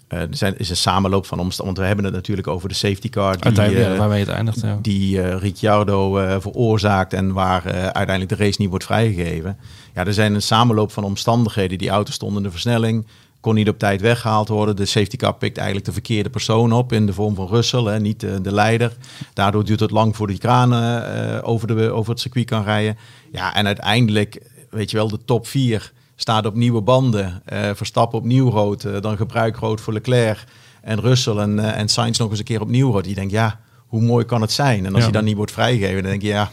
[0.08, 1.66] er zijn, is een samenloop van omstandigheden.
[1.66, 4.62] Want we hebben het natuurlijk over de safety car die, Uiteindelijk, ja, waarmee het eindigt.
[4.62, 4.80] Ja.
[4.82, 9.58] die Ricciardo veroorzaakt en waar uiteindelijk de race niet wordt vrijgegeven.
[9.96, 11.78] Ja, er zijn een samenloop van omstandigheden.
[11.78, 13.06] Die auto stond in de versnelling,
[13.42, 14.76] kon niet op tijd weggehaald worden.
[14.76, 18.00] De safety car pikt eigenlijk de verkeerde persoon op in de vorm van Russell, hè,
[18.00, 18.98] niet de, de leider.
[19.34, 22.98] Daardoor duurt het lang voor die kranen eh, over, de, over het circuit kan rijden.
[23.32, 27.42] Ja, en uiteindelijk, weet je wel, de top 4 staat op nieuwe banden.
[27.46, 30.44] Eh, Verstappen opnieuw rood, eh, dan gebruik rood voor Leclerc.
[30.82, 33.04] En Russell en, eh, en Sainz nog eens een keer opnieuw rood.
[33.04, 34.80] Die denkt, ja, hoe mooi kan het zijn?
[34.86, 35.04] En als Ja.
[35.04, 36.52] hij dan niet wordt vrijgegeven, dan denk je, ja,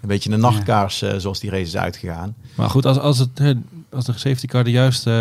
[0.00, 2.34] een beetje een nachtkaars eh, zoals die race is uitgegaan.
[2.54, 3.54] Maar goed, als, als, het,
[3.92, 5.16] als de safety car de juiste eh,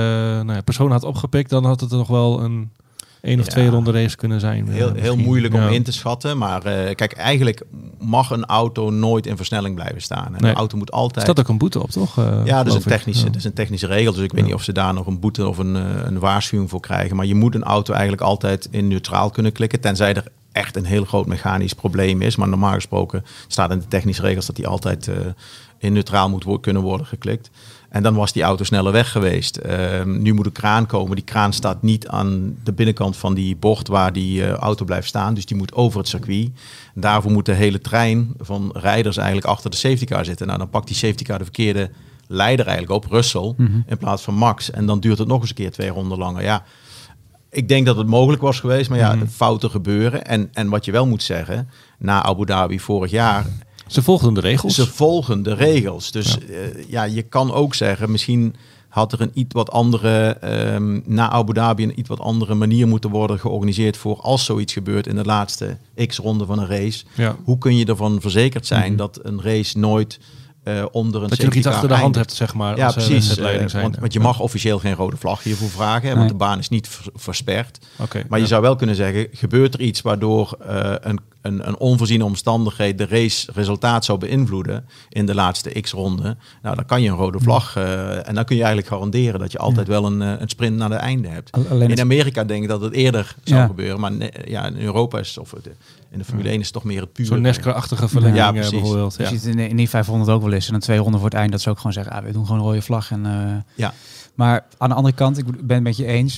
[0.46, 2.70] nou ja, persoon had opgepikt, dan had het er nog wel een
[3.22, 3.52] één of Ja.
[3.52, 4.68] twee ronde race kunnen zijn.
[4.68, 5.68] eh, Heel, heel moeilijk om Ja.
[5.70, 6.38] in te schatten.
[6.38, 7.62] Maar eh, kijk, eigenlijk
[8.00, 10.36] mag een auto nooit in versnelling blijven staan.
[10.36, 10.52] En Nee.
[10.52, 11.26] Een auto moet altijd...
[11.26, 12.16] staat ook een boete op, toch?
[12.46, 13.28] Ja, dat is, een technische, Ja.
[13.30, 14.14] dat is een technische regel.
[14.14, 15.76] Dus ik weet niet of ze daar nog een boete of een,
[16.08, 17.16] een waarschuwing voor krijgen.
[17.16, 19.80] Maar je moet een auto eigenlijk altijd in neutraal kunnen klikken.
[19.80, 22.36] Tenzij er echt een heel groot mechanisch probleem is.
[22.36, 25.10] Maar normaal gesproken staat in de technische regels dat die altijd
[25.78, 27.50] in neutraal moet wo kunnen worden geklikt.
[27.90, 29.58] En dan was die auto sneller weg geweest.
[29.58, 31.16] Ehm, nu moet een kraan komen.
[31.16, 35.08] Die kraan staat niet aan de binnenkant van die bocht waar die uh, auto blijft
[35.08, 35.34] staan.
[35.34, 36.50] Dus die moet over het circuit.
[36.94, 40.48] Daarvoor moet de hele trein van rijders eigenlijk achter de safety car zitten.
[40.48, 41.90] Nou, dan pakt die safety car de verkeerde
[42.28, 43.84] leider eigenlijk op, Russell, mm -hmm.
[43.88, 44.72] in plaats van Max.
[44.72, 46.44] En dan duurt het nog eens een keer twee ronden langer.
[46.44, 46.64] Ja,
[47.50, 49.28] ik denk dat het mogelijk was geweest, maar ja, mm -hmm.
[49.28, 50.26] fouten gebeuren.
[50.26, 53.46] En, en wat je wel moet zeggen, na Abu Dhabi vorig jaar
[53.90, 54.76] ze volgen de regels.
[54.76, 56.12] Ze volgen de regels.
[56.12, 58.56] Dus ja, uh, ja je kan ook zeggen, misschien
[58.90, 60.38] had er een iets wat andere,
[60.74, 64.74] um, na Abu Dhabi, een iets wat andere manier moeten worden georganiseerd voor als zoiets
[64.74, 67.06] gebeurt in de laatste x-ronde van een race.
[67.16, 67.36] Ja.
[67.44, 68.98] Hoe kun je ervan verzekerd zijn mm -hmm.
[68.98, 70.20] dat een race nooit
[70.64, 72.78] uh, onder een dat je nog iets achter de hand hebt, zeg maar.
[72.78, 73.38] Ja, als, precies.
[73.38, 76.16] Uh, uh, want, want, je mag officieel geen rode vlag hiervoor vragen, nee.
[76.16, 77.80] want de baan is niet versperd.
[77.98, 78.44] Okay, maar ja.
[78.44, 80.58] je zou wel kunnen zeggen, gebeurt er iets waardoor
[81.02, 86.76] een, een, een onvoorziene omstandigheid de race resultaat zou beïnvloeden in de laatste x-ronde, nou
[86.76, 89.88] dan kan je een rode vlag en dan kun je eigenlijk garanderen dat je altijd
[89.88, 89.94] ja.
[89.94, 91.52] wel een, een sprint naar het einde hebt.
[91.70, 95.20] Alleen in Amerika denk ik dat het eerder zou gebeuren, maar ne, ja, in Europa
[95.20, 95.54] is of
[96.12, 97.28] in de Formule 1 is toch meer het pure.
[97.28, 98.72] Zo'n NASCAR-achtige verlenging Ja, ja, precies.
[98.72, 99.16] bijvoorbeeld.
[99.18, 99.30] Je Ja.
[99.30, 100.66] ziet in, in die 500 ook wel eens.
[100.66, 102.46] En dan twee ronden voor het eind dat ze ook gewoon zeggen, ah, we doen
[102.46, 103.12] gewoon een rode vlag.
[103.12, 103.94] En, eh, Ja.
[104.36, 106.38] Maar aan de andere kant, ik ben het met je eens.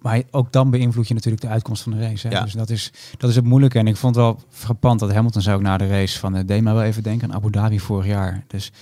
[0.00, 2.28] Maar ook dan beïnvloed je natuurlijk de uitkomst van de race.
[2.28, 2.34] Hè?
[2.34, 2.42] Ja.
[2.42, 3.78] Dus dat is, dat is het moeilijke.
[3.78, 6.36] En ik vond het wel frappant dat Hamilton zou ook na de race van...
[6.36, 8.44] Uh, deed mij wel even denken aan Abu Dhabi vorig jaar.
[8.46, 8.72] Dus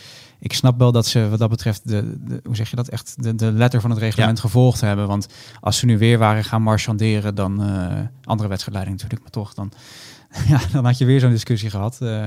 [0.41, 1.89] ik snap wel dat ze wat dat betreft...
[1.89, 2.89] De, de, hoe zeg je dat?
[2.89, 4.43] Echt de, de letter van het reglement Ja.
[4.43, 5.07] gevolgd hebben.
[5.07, 5.29] Want
[5.61, 7.35] als ze nu weer waren gaan marchanderen...
[7.35, 9.55] dan uh, andere wedstrijdleiding natuurlijk, maar toch...
[9.55, 9.73] dan,
[10.53, 11.99] ja, dan had je weer zo'n discussie gehad.
[12.03, 12.25] Uh,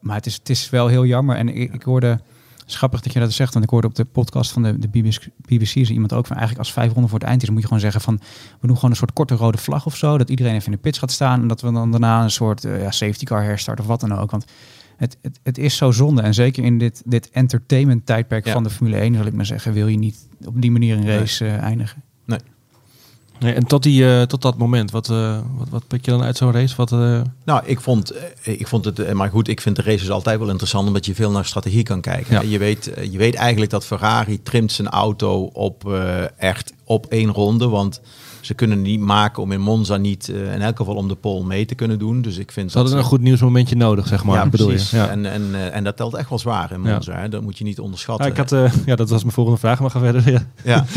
[0.00, 1.36] maar het is, het is wel heel jammer.
[1.36, 2.20] En ik, ik hoorde...
[2.66, 5.26] Schappig dat je dat zegt, want ik hoorde op de podcast van de, de BBC,
[5.36, 7.66] BBC is iemand ook van eigenlijk als vijf ronden voor het eind is, moet je
[7.66, 8.20] gewoon zeggen van
[8.60, 10.78] we doen gewoon een soort korte rode vlag of zo, dat iedereen even in de
[10.78, 13.80] pits gaat staan en dat we dan daarna een soort uh, ja, safety car herstart
[13.80, 14.30] of wat dan ook.
[14.30, 14.44] Want
[15.02, 18.52] het, het, het is zo zonde en zeker in dit, dit entertainment tijdperk Ja.
[18.52, 21.06] van de Formule 1 zal ik maar zeggen, wil je niet op die manier een
[21.06, 22.02] race uh, eindigen.
[23.42, 26.22] Nee, en tot, die, uh, tot dat moment, wat, uh, wat, wat pik je dan
[26.22, 26.76] uit zo'n race?
[26.76, 27.20] Wat, uh...
[27.44, 30.48] Nou, ik vond, eh, ik vond het, maar goed, ik vind de races altijd wel
[30.48, 32.34] interessant omdat je veel naar strategie kan kijken.
[32.34, 32.50] Ja.
[32.50, 35.92] Je, weet, je weet eigenlijk dat Ferrari trimt zijn auto op
[36.36, 38.00] echt op één ronde, want
[38.42, 41.44] ze kunnen niet maken om in Monza niet, uh, in elk geval om de pole
[41.44, 42.22] mee te kunnen doen.
[42.22, 44.36] Dus ik vind ze hadden een goed nieuwsmomentje nodig, zeg maar.
[44.36, 44.90] Ja, bedoel precies.
[44.90, 44.96] Je?
[44.96, 45.08] Ja.
[45.08, 47.12] En, en, uh, en dat telt echt wel zwaar in Monza.
[47.12, 47.18] Ja.
[47.18, 47.28] Hè?
[47.28, 48.26] Dat moet je niet onderschatten.
[48.26, 50.30] Ja, ik had, uh, ja, dat was mijn volgende vraag, maar ga verder.
[50.30, 50.46] Ja.
[50.64, 50.84] ja.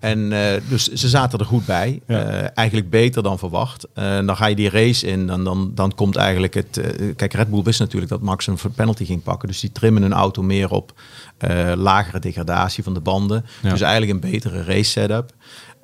[0.00, 0.32] En
[0.68, 2.00] dus ze zaten er goed bij.
[2.54, 3.88] Eigenlijk beter dan verwacht.
[3.94, 5.26] dan ga je die race in.
[5.26, 6.80] Dan, dan, dan komt eigenlijk het...
[7.16, 9.48] kijk, Red Bull wist natuurlijk dat Max een penalty ging pakken.
[9.48, 10.92] Dus die trimmen hun auto meer op
[11.74, 13.44] lagere degradatie van de banden.
[13.62, 15.32] Dus eigenlijk een betere race setup.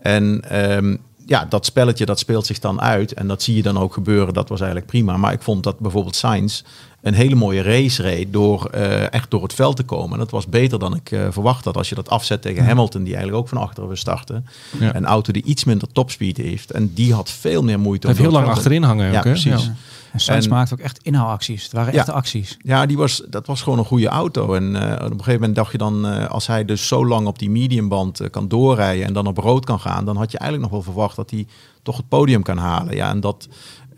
[0.03, 0.43] En
[0.75, 3.13] um, ja, dat spelletje dat speelt zich dan uit.
[3.13, 4.35] En dat zie je dan ook gebeuren.
[4.35, 5.17] Dat was eigenlijk prima.
[5.17, 6.63] Maar ik vond dat bijvoorbeeld Sainz
[7.03, 10.13] een hele mooie race reed door uh, echt door het veld te komen.
[10.13, 11.77] En dat was beter dan ik uh, verwacht had.
[11.77, 12.69] Als je dat afzet tegen ja.
[12.69, 14.47] Hamilton, die eigenlijk ook van achteren wil starten.
[14.81, 14.95] Ja.
[14.95, 16.71] Een auto die iets minder topspeed heeft.
[16.71, 18.07] En die had veel meer moeite.
[18.07, 19.07] Hij heeft heel lang achterin hangen.
[19.07, 19.21] Ja, hè?
[19.21, 19.65] precies.
[19.65, 19.75] Ja.
[20.13, 21.63] En Sainz en, maakt ook echt inhaalacties.
[21.63, 22.57] Het waren echte acties.
[22.63, 24.55] Ja, die was, dat was gewoon een goede auto.
[24.55, 27.27] En uh, op een gegeven moment dacht je dan, uh, als hij dus zo lang
[27.27, 30.39] op die mediumband uh, kan doorrijden en dan op rood kan gaan, dan had je
[30.39, 31.47] eigenlijk nog wel verwacht dat hij
[31.83, 32.95] toch het podium kan halen.
[32.95, 33.49] Ja, en dat,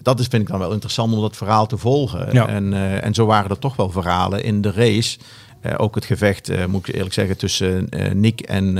[0.02, 2.28] dat is, vind ik dan wel interessant om dat verhaal te volgen.
[2.32, 2.46] Ja.
[2.48, 2.72] En,
[3.02, 5.18] en zo waren er toch wel verhalen in de race.
[5.66, 8.74] Uh, ook het gevecht, uh, moet ik eerlijk zeggen, tussen uh, Nick en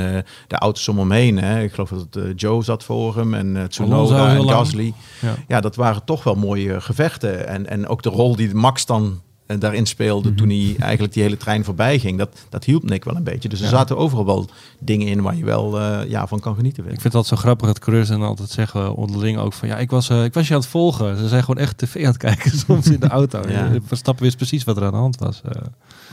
[0.47, 1.39] de auto's om hem heen.
[1.39, 1.63] Hè.
[1.63, 4.93] Ik geloof dat het Joe zat voor hem en Tsunoda en Gasly.
[5.21, 5.35] Ja.
[5.49, 5.61] ja.
[5.61, 7.47] dat waren toch wel mooie gevechten.
[7.49, 9.21] En, en ook de rol die Max dan
[9.59, 10.43] daarin speelde Mhm.
[10.43, 10.57] mm -hmm.
[10.57, 12.19] toen hij eigenlijk die hele trein voorbij ging.
[12.19, 13.49] Dat, dat hielp Nick wel een beetje.
[13.49, 13.71] Dus er ja.
[13.71, 16.85] zaten overal wel dingen in waar je wel ja, van kan genieten.
[16.85, 16.93] Weet.
[16.93, 19.91] Ik vind dat zo grappig dat coureurs dan altijd zeggen onderling ook van ja, ik
[19.91, 21.17] was, ik was je aan het volgen.
[21.17, 23.43] Ze zijn gewoon echt tv aan het kijken soms in de auto.
[23.49, 23.71] ja.
[23.87, 25.43] Verstappen wist precies wat er aan de hand was.
[25.47, 25.63] Uh,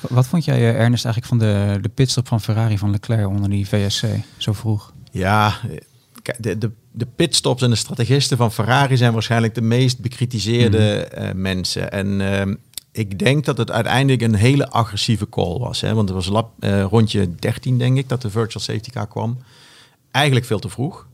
[0.09, 3.49] wat vond jij, eh, Ernest, eigenlijk van de, de pitstop van Ferrari van Leclerc onder
[3.49, 4.05] die VSC
[4.37, 4.93] zo vroeg?
[5.11, 5.59] Ja,
[6.37, 11.23] de, de, de pitstops en de strategisten van Ferrari zijn waarschijnlijk de meest bekritiseerde mm.
[11.23, 11.91] uh, mensen.
[11.91, 12.55] En uh,
[12.91, 15.81] ik denk dat het uiteindelijk een hele agressieve call was.
[15.81, 15.93] Hè?
[15.93, 19.37] Want het was uh, rondje 13, denk ik, dat de virtual safety car kwam.
[20.11, 21.07] Eigenlijk veel te vroeg.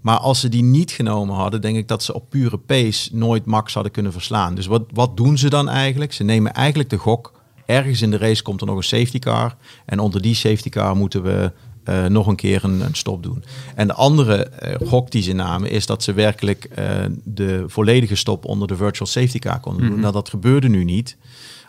[0.00, 3.44] Maar als ze die niet genomen hadden, denk ik dat ze op pure pace nooit
[3.44, 4.54] Max hadden kunnen verslaan.
[4.54, 6.12] Dus wat, wat doen ze dan eigenlijk?
[6.12, 7.32] Ze nemen eigenlijk de gok
[7.66, 9.56] ergens in de race komt er nog een safety car.
[9.84, 11.52] En onder die safety car moeten we
[11.84, 13.44] uh, nog een keer een, een, stop doen.
[13.74, 16.86] En de andere uh, gok die ze namen is dat ze werkelijk uh,
[17.24, 19.88] de volledige stop onder de virtual safety car konden doen.
[19.88, 20.02] Mm -hmm.
[20.02, 21.16] Nou, dat gebeurde nu niet.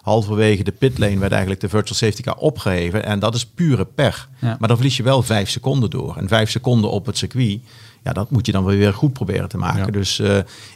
[0.02, 3.06] Halverwege de pitlane werd eigenlijk de virtual safety car opgeheven.
[3.06, 4.30] En dat is pure pech.
[4.42, 4.56] Ja.
[4.60, 6.18] Maar dan verlies je wel vijf seconden door.
[6.18, 7.60] En vijf seconden op het circuit,
[8.04, 9.86] ja, dat moet je dan weer goed proberen te maken.
[9.86, 9.92] Ja.
[9.92, 10.22] Dus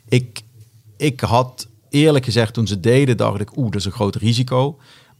[0.07, 0.43] ik
[0.97, 4.77] ik had eerlijk gezegd toen ze deden, dacht ik, oeh, dat is een groot risico.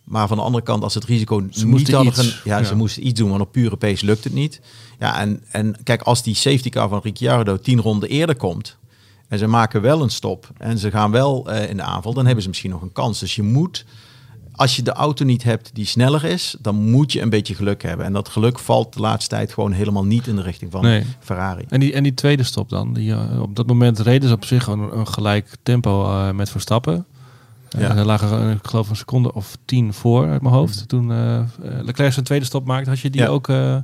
[0.07, 2.13] Maar van de andere kant, als het risico Ze niet hadden...
[2.13, 2.63] iets, ja, ja.
[2.63, 4.61] ze moesten iets doen, want op pure pace lukt het niet.
[4.99, 8.77] Ja, en, en kijk, als die safety car van Ricciardo tien ronden eerder komt...
[9.27, 12.13] en ze maken wel een stop en ze gaan wel eh, in de aanval...
[12.13, 13.19] dan hebben ze misschien nog een kans.
[13.19, 13.85] Dus je moet,
[14.51, 16.55] als je de auto niet hebt die sneller is...
[16.59, 18.05] dan moet je een beetje geluk hebben.
[18.05, 21.05] En dat geluk valt de laatste tijd gewoon helemaal niet in de richting van Nee.
[21.19, 21.65] Ferrari.
[21.69, 22.93] En die, en die tweede stop dan?
[22.93, 26.31] Die, eh, op dat moment reden ze op zich gewoon een, een gelijk tempo eh,
[26.31, 27.05] met Verstappen.
[27.69, 27.95] Ja.
[27.95, 30.87] Er lagen er, ik geloof een seconde of tien voor uit mijn hoofd.
[30.87, 33.27] Toen eh, eh, Leclerc zijn tweede stop maakte, had je die Ja.
[33.27, 33.49] ook...
[33.49, 33.77] eh,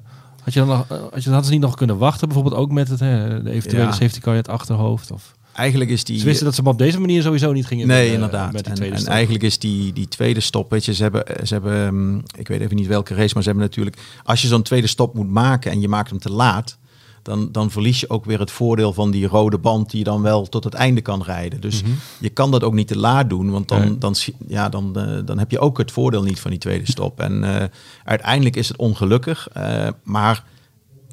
[0.44, 2.28] had je dan nog, eh, had je, hadden ze niet nog kunnen wachten?
[2.28, 3.92] Bijvoorbeeld ook met het, hè, de eventuele Ja.
[3.92, 5.12] safety car in het achterhoofd?
[5.12, 6.20] Of, Eigenlijk is die...
[6.20, 8.52] ze wisten dat ze hem op deze manier sowieso niet gingen Nee, inderdaad.
[8.52, 11.88] Met en, en eigenlijk is die, die tweede stop, weet je, ze hebben, ze hebben,
[11.88, 14.88] hm, ik weet even niet welke race, maar ze hebben natuurlijk, als je zo'n tweede
[14.88, 16.78] stop moet maken en je maakt hem te laat,
[17.24, 20.22] dan, dan verlies je ook weer het voordeel van die rode band die je dan
[20.22, 21.62] wel tot het einde kan rijden.
[21.62, 21.92] Dus Mhm.
[22.20, 23.98] je kan dat ook niet te laat doen, want dan, Nee.
[23.98, 24.16] dan,
[24.48, 27.20] ja, dan, eh, dan heb je ook het voordeel niet van die tweede stop.
[27.20, 27.68] En eh,
[28.04, 30.44] uiteindelijk is het ongelukkig, eh, maar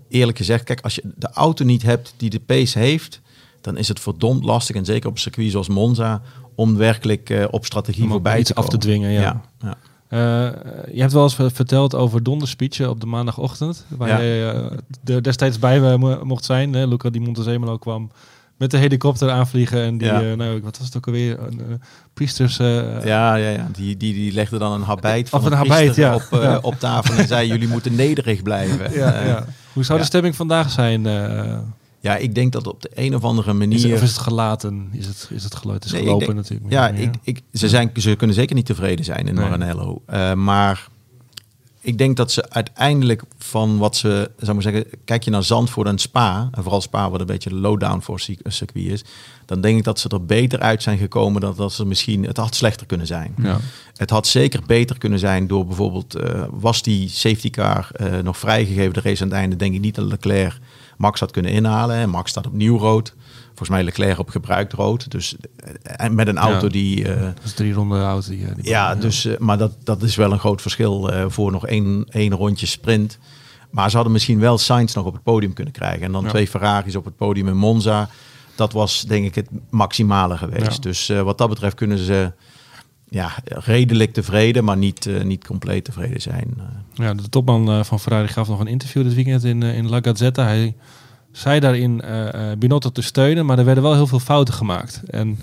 [0.09, 3.21] eerlijk gezegd, kijk, als je de auto niet hebt die de pace heeft,
[3.61, 6.23] dan is het verdomd lastig, en zeker op een circuit zoals Monza,
[6.55, 9.41] om werkelijk op strategie Om voorbij iets te af te dwingen, ja.
[10.17, 13.85] Je hebt wel eens ver- verteld over donderspeechen op de maandagochtend.
[13.89, 14.19] Waar Ja.
[14.23, 14.51] jij
[15.15, 16.73] eh, destijds bij eh, mo- mocht zijn.
[16.73, 16.87] Hè?
[16.87, 18.11] Luca Di Montezemolo kwam
[18.57, 19.83] met de helikopter aanvliegen.
[19.83, 20.23] En die, Ja.
[20.23, 21.39] eh, nou, wat was het ook alweer?
[21.39, 21.75] Een, eh,
[22.15, 22.59] priesters...
[22.59, 23.67] eh, Ja, ja, ja.
[23.73, 26.15] Die, die, die legde dan een habijt van Of een habijt, ja.
[26.15, 26.59] op, eh, Ja.
[26.63, 28.93] op tafel en zei jullie moeten nederig blijven.
[28.93, 29.45] ja, Eh, ja.
[29.73, 31.07] Hoe zou de stemming vandaag zijn?
[32.03, 32.11] Eh?
[32.11, 33.83] ja, ik denk dat op de een of andere is, manier...
[33.83, 34.89] het, of is het gelaten?
[34.93, 35.85] Is het, is het geluid?
[35.85, 36.73] Is Nee, gelopen denk- natuurlijk.
[36.73, 37.01] Ja, meer.
[37.01, 39.45] ik, ik, ze, zijn, ze kunnen zeker niet tevreden zijn in Nee.
[39.45, 40.03] Maranello.
[40.07, 40.89] Eh, maar
[41.83, 45.89] ik denk dat ze uiteindelijk van wat ze, zou maar zeggen, kijk je naar Zandvoort
[45.89, 49.05] en Spa, en vooral Spa wat een beetje low-down voor een circuit is,
[49.47, 52.37] dan denk ik dat ze er beter uit zijn gekomen dan dat ze misschien, het
[52.37, 53.35] had slechter kunnen zijn.
[53.43, 53.59] Ja.
[53.97, 58.39] Het had zeker beter kunnen zijn door bijvoorbeeld, eh, was die safety car eh, nog
[58.39, 60.59] vrijgegeven de race aan het einde, denk ik niet dat Leclerc
[61.01, 61.97] Max had kunnen inhalen.
[61.97, 63.15] En Max staat opnieuw rood.
[63.47, 65.11] Volgens mij Leclerc op gebruikt rood.
[65.11, 66.73] Dus eh, en met een auto Ja.
[66.73, 67.09] die...
[67.13, 68.27] eh, Dat is drie ronden oud.
[68.29, 71.67] Die, eh, die ja, dus, maar dat, dat is wel een groot verschil voor nog
[71.67, 73.19] één, één rondje sprint.
[73.71, 76.03] Maar ze hadden misschien wel Sainz nog op het podium kunnen krijgen.
[76.03, 76.29] En dan Ja.
[76.29, 78.09] twee Ferraris op het podium in Monza.
[78.55, 80.73] Dat was denk ik het maximale geweest.
[80.75, 80.81] Ja.
[80.81, 82.33] Dus wat dat betreft kunnen ze
[83.11, 86.55] ja, redelijk tevreden, maar niet, eh, niet compleet tevreden zijn.
[86.59, 86.65] Eh,
[87.07, 89.99] Ja, de topman eh, van Ferrari gaf nog een interview dit weekend in, in La
[90.03, 90.45] Gazzetta.
[90.45, 90.75] Hij
[91.33, 95.03] zei daarin eh, eh, Binotto te steunen, maar er werden wel heel veel fouten gemaakt.
[95.11, 95.29] En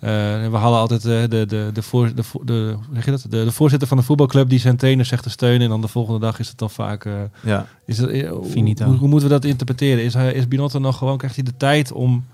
[0.00, 0.10] eh,
[0.50, 3.24] we hadden altijd eh, de, de, de, voor, de, de, hoe zeg je dat?
[3.28, 5.60] De, de voorzitter van de voetbalclub die zijn trainer zegt te steunen.
[5.62, 7.04] En dan de volgende dag is het dan vaak...
[7.04, 7.66] eh, ja.
[7.86, 8.46] is het, hoe,
[8.84, 10.04] hoe, hoe moeten we dat interpreteren?
[10.04, 12.24] Is, hij, is Binotto nog gewoon, krijgt hij de tijd om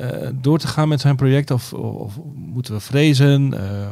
[0.00, 1.50] eh, door te gaan met zijn project?
[1.50, 3.54] Of, of moeten we vrezen?
[3.54, 3.88] Eh,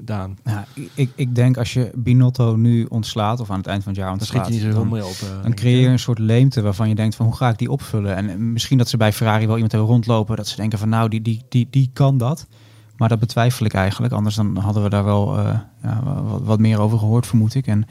[0.00, 3.92] Daan, Ja, ik, ik denk als je Binotto nu ontslaat, of aan het eind van
[3.92, 4.98] het jaar ontslaat, dan, op.
[5.00, 7.70] eh, dan creëer je een soort leemte waarvan je denkt van hoe ga ik die
[7.70, 8.16] opvullen?
[8.16, 11.08] En misschien dat ze bij Ferrari wel iemand hebben rondlopen dat ze denken van nou,
[11.08, 12.46] die, die, die, die kan dat.
[13.02, 14.12] Maar dat betwijfel ik eigenlijk.
[14.12, 17.66] Anders dan hadden we daar wel eh, ja, wat, wat meer over gehoord, vermoed ik.
[17.66, 17.86] En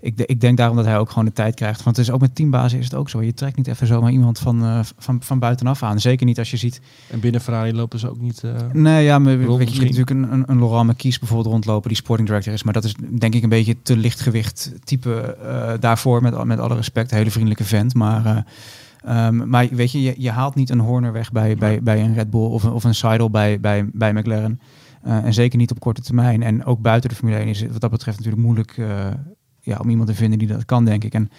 [0.00, 1.82] ik, ik denk daarom dat hij ook gewoon de tijd krijgt.
[1.82, 3.22] Want het is ook met teambazen is het ook zo.
[3.22, 6.00] Je trekt niet even zomaar iemand van, eh, van, van buitenaf aan.
[6.00, 8.42] Zeker niet als je ziet En binnen Ferrari lopen ze ook niet...
[8.44, 11.18] eh, Nee, ja, maar Rond weet je, je hebt natuurlijk een, een, een Laurent Marquis
[11.18, 12.62] bijvoorbeeld rondlopen, die sporting director is.
[12.62, 15.36] Maar dat is denk ik een beetje te lichtgewicht type
[15.80, 17.10] daarvoor, met, met alle respect.
[17.10, 17.94] Een hele vriendelijke vent.
[17.94, 18.44] Maar,
[19.06, 22.00] eh, ehm, maar weet je, je, je haalt niet een Horner weg bij, bij, bij
[22.00, 24.60] een Red Bull of een, of een Seidel bij, bij, bij McLaren.
[25.02, 26.42] Eh, en zeker niet op korte termijn.
[26.42, 29.08] En ook buiten de Formule 1 is het wat dat betreft natuurlijk moeilijk eh,
[29.60, 31.14] ja, om iemand te vinden die dat kan, denk ik.
[31.14, 31.30] En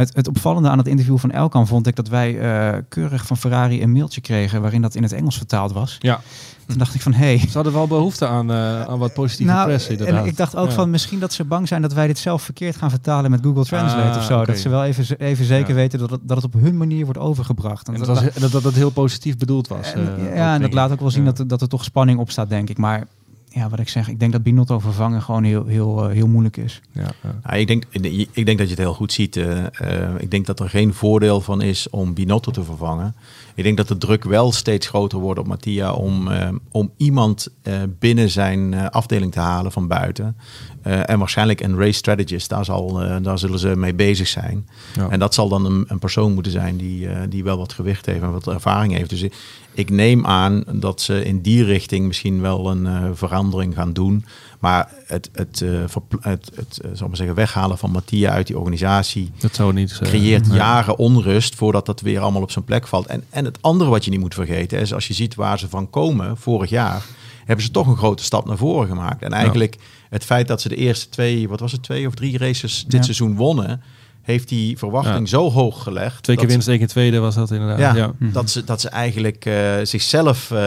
[0.00, 3.36] het, het opvallende aan het interview van Elkan vond ik dat wij eh, keurig van
[3.36, 5.96] Ferrari een mailtje kregen waarin dat in het Engels vertaald was.
[5.98, 6.20] Ja,
[6.66, 9.52] Toen dacht ik van, hé, hey, ze hadden wel behoefte aan, eh, aan wat positieve
[9.52, 10.22] nou, press inderdaad.
[10.22, 10.74] en ik dacht ook Ja.
[10.74, 13.64] van misschien dat ze bang zijn dat wij dit zelf verkeerd gaan vertalen met Google
[13.64, 14.44] Translate Ah, of zo.
[14.44, 15.74] Dat ze wel even, even zeker Ja.
[15.74, 17.88] weten dat het, dat het op hun manier wordt overgebracht.
[17.88, 19.92] En dat, dat- was, dat, dat dat heel positief bedoeld was.
[19.92, 22.30] en- eh, ja, en dat laat ook wel zien dat, dat er toch spanning op
[22.30, 22.78] staat, denk ik.
[22.78, 23.06] Maar
[23.52, 26.56] ja, wat ik zeg, ik denk dat Binotto vervangen gewoon heel, heel, eh, heel moeilijk
[26.56, 26.80] is.
[26.92, 27.38] Ja, ja.
[27.42, 27.84] Nou, ik, denk,
[28.32, 29.36] ik denk dat je het heel goed ziet.
[29.36, 33.14] eh, eh, ik denk dat er geen voordeel van is om Binotto te vervangen.
[33.54, 37.48] Ik denk dat de druk wel steeds groter wordt op Mattia om, eh, om iemand
[37.62, 40.36] eh, binnen zijn eh, afdeling te halen van buiten.
[40.82, 44.68] Eh, en waarschijnlijk een race strategist, daar, zal, daar zullen ze mee bezig zijn.
[44.94, 45.08] Ja.
[45.08, 48.06] En dat zal dan een, een persoon moeten zijn die, eh, die wel wat gewicht
[48.06, 49.10] heeft en wat ervaring heeft.
[49.10, 49.34] Dus ik,
[49.74, 53.92] ik neem aan dat ze in die richting misschien wel een eh, vera- verandering gaan
[53.92, 54.24] doen.
[54.58, 55.80] Maar het, het, uh,
[56.20, 59.90] het, het uh, zal maar zeggen, weghalen van Mattia uit die organisatie dat zou niet,
[59.90, 60.56] uh, creëert nee.
[60.56, 63.06] jaren onrust voordat dat weer allemaal op zijn plek valt.
[63.06, 65.68] En, en het andere wat je niet moet vergeten is als je ziet waar ze
[65.68, 67.02] van komen vorig jaar,
[67.44, 69.22] hebben ze toch een grote stap naar voren gemaakt.
[69.22, 69.80] En eigenlijk ja.
[70.10, 72.92] het feit dat ze de eerste twee, wat was het, twee of drie races dit
[72.92, 73.02] ja.
[73.02, 73.82] seizoen wonnen,
[74.22, 75.26] heeft die verwachting ja.
[75.26, 76.22] zo hoog gelegd.
[76.22, 77.78] Twee keer winst, één keer tweede was dat inderdaad.
[77.78, 78.12] Ja, ja.
[78.18, 78.32] Mm.
[78.32, 80.58] dat, ze, dat ze eigenlijk uh, zichzelf, uh,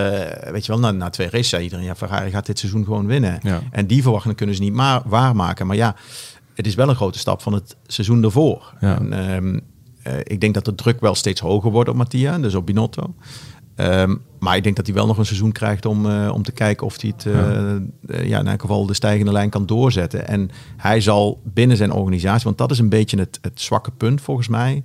[0.51, 3.05] weet je wel, na, na twee races zei iedereen, ja, Ferrari gaat dit seizoen gewoon
[3.05, 3.39] winnen.
[3.43, 3.61] Ja.
[3.71, 5.67] En die verwachting kunnen ze niet maar waarmaken.
[5.67, 5.95] Maar ja,
[6.53, 8.73] het is wel een grote stap van het seizoen ervoor.
[8.79, 9.61] En, um,
[10.07, 13.15] uh, ik denk dat de druk wel steeds hoger wordt op Mattia, dus op Binotto.
[13.75, 16.51] Um, maar ik denk dat hij wel nog een seizoen krijgt om, uh, om te
[16.51, 17.79] kijken of hij het uh, ja.
[18.05, 20.27] Uh, ja, in elk geval de stijgende lijn kan doorzetten.
[20.27, 24.21] En hij zal binnen zijn organisatie, want dat is een beetje het, het zwakke punt
[24.21, 24.83] volgens mij.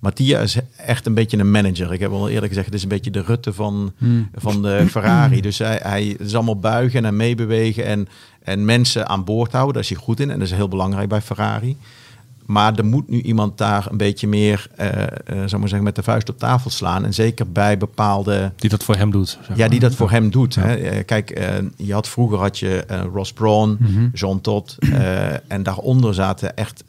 [0.00, 1.92] Mattia is echt een beetje een manager.
[1.92, 4.28] Ik heb al eerder gezegd, het is een beetje de Rutte van, hmm.
[4.34, 5.40] van de Ferrari.
[5.40, 8.08] Dus hij, hij is allemaal buigen en meebewegen en,
[8.42, 9.74] en mensen aan boord houden.
[9.74, 11.76] Daar is hij goed in en dat is heel belangrijk bij Ferrari.
[12.50, 15.94] Maar er moet nu iemand daar een beetje meer, uh, uh, zou maar zeggen, met
[15.94, 17.04] de vuist op tafel slaan.
[17.04, 18.52] En zeker bij bepaalde...
[18.56, 19.28] Die dat voor hem doet.
[19.28, 19.58] Zeg maar.
[19.58, 20.54] Ja, die dat voor hem doet.
[20.54, 20.62] Ja.
[20.62, 21.02] Hè.
[21.02, 24.10] Kijk, uh, je had vroeger had je Ross Brawn, mm -hmm.
[24.12, 24.78] John Todd.
[25.46, 26.84] en daaronder zaten echt,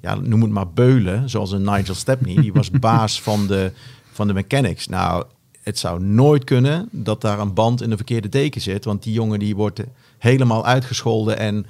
[0.00, 1.30] ja, noem het maar beulen.
[1.30, 2.34] Zoals een Nigel Stepney.
[2.34, 3.72] Die was baas van de,
[4.12, 4.86] van de mechanics.
[4.86, 5.24] Nou,
[5.62, 8.84] het zou nooit kunnen dat daar een band in de verkeerde deken zit.
[8.84, 9.80] Want die jongen die wordt
[10.18, 11.66] helemaal uitgescholden en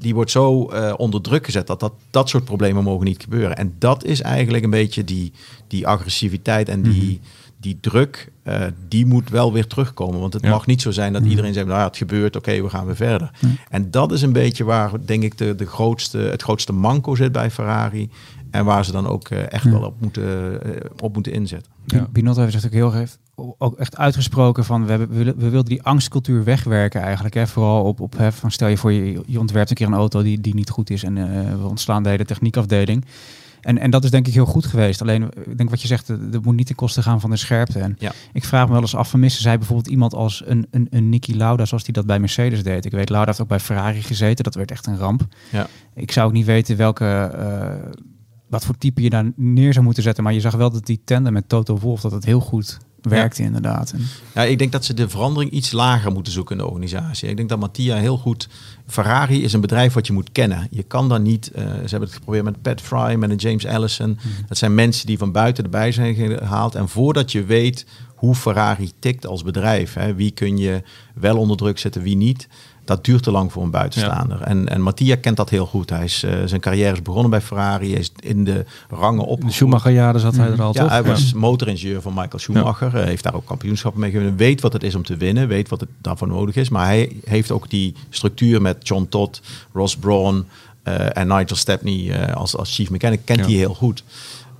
[0.00, 3.56] die wordt zo uh, onder druk gezet dat, dat dat soort problemen mogen niet gebeuren.
[3.56, 5.32] En dat is eigenlijk een beetje die,
[5.66, 7.18] die agressiviteit en die, mm -hmm.
[7.56, 10.20] die druk, uh, die moet wel weer terugkomen.
[10.20, 10.50] Want het ja.
[10.50, 12.86] mag niet zo zijn dat iedereen zegt, nou ja, het gebeurt, oké, okay, we gaan
[12.86, 13.30] weer verder.
[13.68, 17.32] En dat is een beetje waar, denk ik, de, de grootste, het grootste manco zit
[17.32, 18.10] bij Ferrari.
[18.50, 20.60] En waar ze dan ook uh, echt wel op moeten,
[21.02, 21.72] op moeten inzetten.
[21.86, 22.08] Ja.
[22.12, 23.18] Binotto heeft natuurlijk heel heeft
[23.58, 27.34] ook echt uitgesproken van we, we, we wilden die angstcultuur wegwerken eigenlijk.
[27.34, 27.46] Hè?
[27.46, 30.22] Vooral op, op hè, van stel je voor je, je ontwerpt een keer een auto
[30.22, 31.26] die, die niet goed is en uh,
[31.60, 33.04] we ontslaan de hele techniekafdeling.
[33.60, 35.00] En, en dat is denk ik heel goed geweest.
[35.00, 37.78] Alleen, ik denk wat je zegt, dat moet niet ten koste gaan van de scherpte.
[37.78, 38.12] En ja.
[38.32, 41.08] ik vraag me wel eens af, van missen zij bijvoorbeeld iemand als een, een, een
[41.08, 42.84] Nicky Lauda, zoals die dat bij Mercedes deed.
[42.84, 44.44] Ik weet, Lauda heeft ook bij Ferrari gezeten.
[44.44, 45.26] Dat werd echt een ramp.
[45.50, 45.66] Ja.
[45.94, 47.32] Ik zou ook niet weten welke...
[47.38, 47.90] Uh,
[48.50, 50.24] wat voor type je daar neer zou moeten zetten.
[50.24, 53.40] Maar je zag wel dat die tandem met Toto Wolff, dat het heel goed werkte
[53.40, 53.46] ja.
[53.46, 53.92] inderdaad.
[53.92, 54.00] En
[54.34, 57.28] ja, ik denk dat ze de verandering iets lager moeten zoeken in de organisatie.
[57.28, 58.48] Ik denk dat Mattia heel goed...
[58.86, 60.68] Ferrari is een bedrijf wat je moet kennen.
[60.70, 61.50] Je kan dan niet...
[61.54, 64.08] Uh, ze hebben het geprobeerd met Pat Fry, met een James Allison.
[64.08, 64.44] Mm -hmm.
[64.48, 66.74] Dat zijn mensen die van buiten erbij zijn gehaald.
[66.74, 69.94] En voordat je weet hoe Ferrari tikt als bedrijf...
[69.94, 70.82] Hè, wie kun je
[71.14, 72.48] wel onder druk zetten, wie niet
[72.90, 74.38] dat duurt te lang voor een buitenstaander.
[74.38, 74.44] Ja.
[74.44, 75.90] En, en Mattia kent dat heel goed.
[75.90, 77.90] Hij is, uh, zijn carrière is begonnen bij Ferrari.
[77.90, 79.40] Hij is in de rangen op.
[79.40, 80.90] De Schumacher-jaren zat hij er al, ja, toch?
[80.90, 82.98] Hij was motoringenieur van Michael Schumacher.
[82.98, 83.04] Ja.
[83.04, 84.36] heeft daar ook kampioenschappen mee gewonnen.
[84.36, 85.48] Weet wat het is om te winnen.
[85.48, 86.68] Weet wat het daarvoor nodig is.
[86.68, 89.40] Maar hij heeft ook die structuur met John Todd,
[89.72, 90.46] Ross Brawn
[90.84, 93.20] uh, en Nigel Stepney uh, als, als chief mechanic.
[93.24, 94.04] Kent hij heel goed.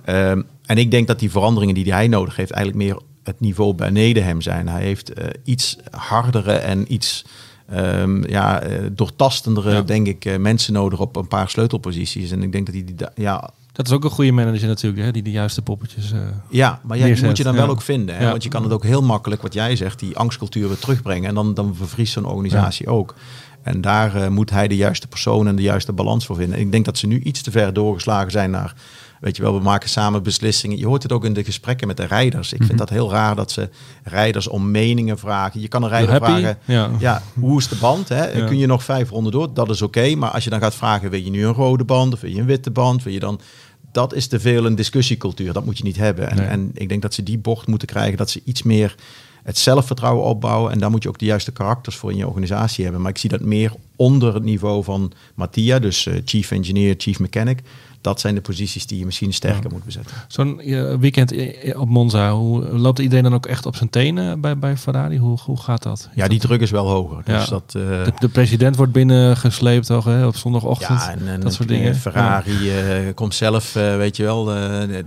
[0.05, 2.51] Um, en ik denk dat die veranderingen die hij nodig heeft...
[2.51, 4.67] eigenlijk meer het niveau beneden hem zijn.
[4.67, 5.11] Hij heeft
[5.43, 7.25] iets hardere en iets...
[7.75, 9.81] Um, ja, uh, doortastendere, ja.
[9.81, 12.31] denk ik, uh, mensen nodig op een paar sleutelposities.
[12.31, 13.49] En ik denk dat hij die, ja...
[13.71, 15.11] Dat is ook een goede manager natuurlijk, hè?
[15.11, 17.61] die de juiste poppetjes uh, Ja, maar ja, die moet je dan ja.
[17.61, 18.15] wel ook vinden.
[18.15, 18.23] Hè?
[18.23, 18.29] Ja.
[18.29, 21.29] Want je kan het ook heel makkelijk, wat jij zegt, die angstcultuur weer terugbrengen.
[21.29, 23.15] En dan, dan vervriest zo'n organisatie ook.
[23.61, 26.55] En daar uh, moet hij de juiste persoon en de juiste balans voor vinden.
[26.55, 28.75] En ik denk dat ze nu iets te ver doorgeslagen zijn naar
[29.21, 30.77] weet je wel, we maken samen beslissingen.
[30.77, 32.47] Je hoort het ook in de gesprekken met de rijders.
[32.47, 32.67] Ik mm -hmm.
[32.67, 33.69] vind dat heel raar dat ze
[34.03, 35.61] rijders om meningen vragen.
[35.61, 36.89] Je kan een rijder vragen, ja.
[36.99, 37.21] ja.
[37.33, 38.09] hoe is de band?
[38.09, 38.31] Hè?
[38.31, 38.45] Ja.
[38.45, 39.53] Kun je nog vijf ronden door?
[39.53, 39.99] Dat is oké.
[39.99, 40.13] Okay.
[40.13, 42.39] Maar als je dan gaat vragen, wil je nu een rode band of wil je
[42.39, 43.03] een witte band?
[43.03, 43.39] Wil je dan...
[43.91, 45.53] Dat is te veel een discussiecultuur.
[45.53, 46.29] Dat moet je niet hebben.
[46.29, 46.45] En, nee.
[46.45, 48.17] en ik denk dat ze die bocht moeten krijgen.
[48.17, 48.95] Dat ze iets meer
[49.43, 50.71] het zelfvertrouwen opbouwen.
[50.71, 53.01] En daar moet je ook de juiste karakters voor in je organisatie hebben.
[53.01, 57.19] Maar ik zie dat meer onder het niveau van Mattia, dus uh, chief engineer, chief
[57.19, 57.61] mechanic
[58.01, 59.69] dat zijn de posities die je misschien sterker ja.
[59.71, 60.15] moet bezetten.
[60.27, 61.33] Zo'n uh, weekend
[61.75, 65.17] op Monza, hoe loopt iedereen dan ook echt op zijn tenen bij, bij Ferrari?
[65.17, 66.09] Hoe, hoe gaat dat?
[66.15, 67.23] Ja, die druk is wel hoger.
[67.25, 67.49] Dus ja.
[67.49, 70.99] dat, uh, de, de, president wordt binnengesleept toch, hè, op zondagochtend.
[70.99, 71.95] Ja, en, en dat soort dingen.
[71.95, 72.99] Ferrari ja.
[72.99, 74.45] uh, komt zelf, weet je wel.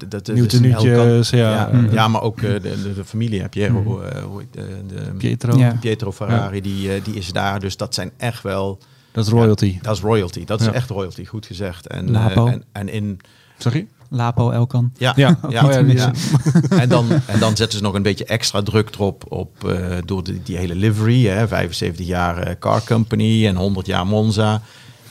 [0.09, 1.51] dat, Nieuw tenuutjes, ja.
[1.51, 1.91] Ja, mm.
[1.91, 3.49] ja, maar ook de, de, de, familie.
[3.49, 4.43] Piero, mm.
[4.51, 5.73] de, de, Pietro.
[5.81, 7.61] Pietro Ferrari, die, die is daar.
[7.61, 8.79] Dus dat zijn echt wel...
[9.15, 9.67] Dat is royalty.
[9.67, 10.45] Ja, dat is royalty.
[10.45, 10.73] Dat is ja.
[10.73, 11.87] echt royalty, goed gezegd.
[11.87, 12.47] En, Lapo.
[12.47, 13.21] Uh, en, en in...
[13.59, 13.87] Sorry?
[14.09, 14.93] Lapo Elkan.
[14.97, 15.39] Ja, ja.
[15.49, 15.63] ja.
[15.71, 16.13] Ja, ja.
[16.83, 20.25] en, dan, en dan zetten ze nog een beetje extra druk erop op, uh, door
[20.25, 21.27] de, die hele livery.
[21.27, 24.63] Hè, 75 jaar uh, car company en 100 jaar Monza.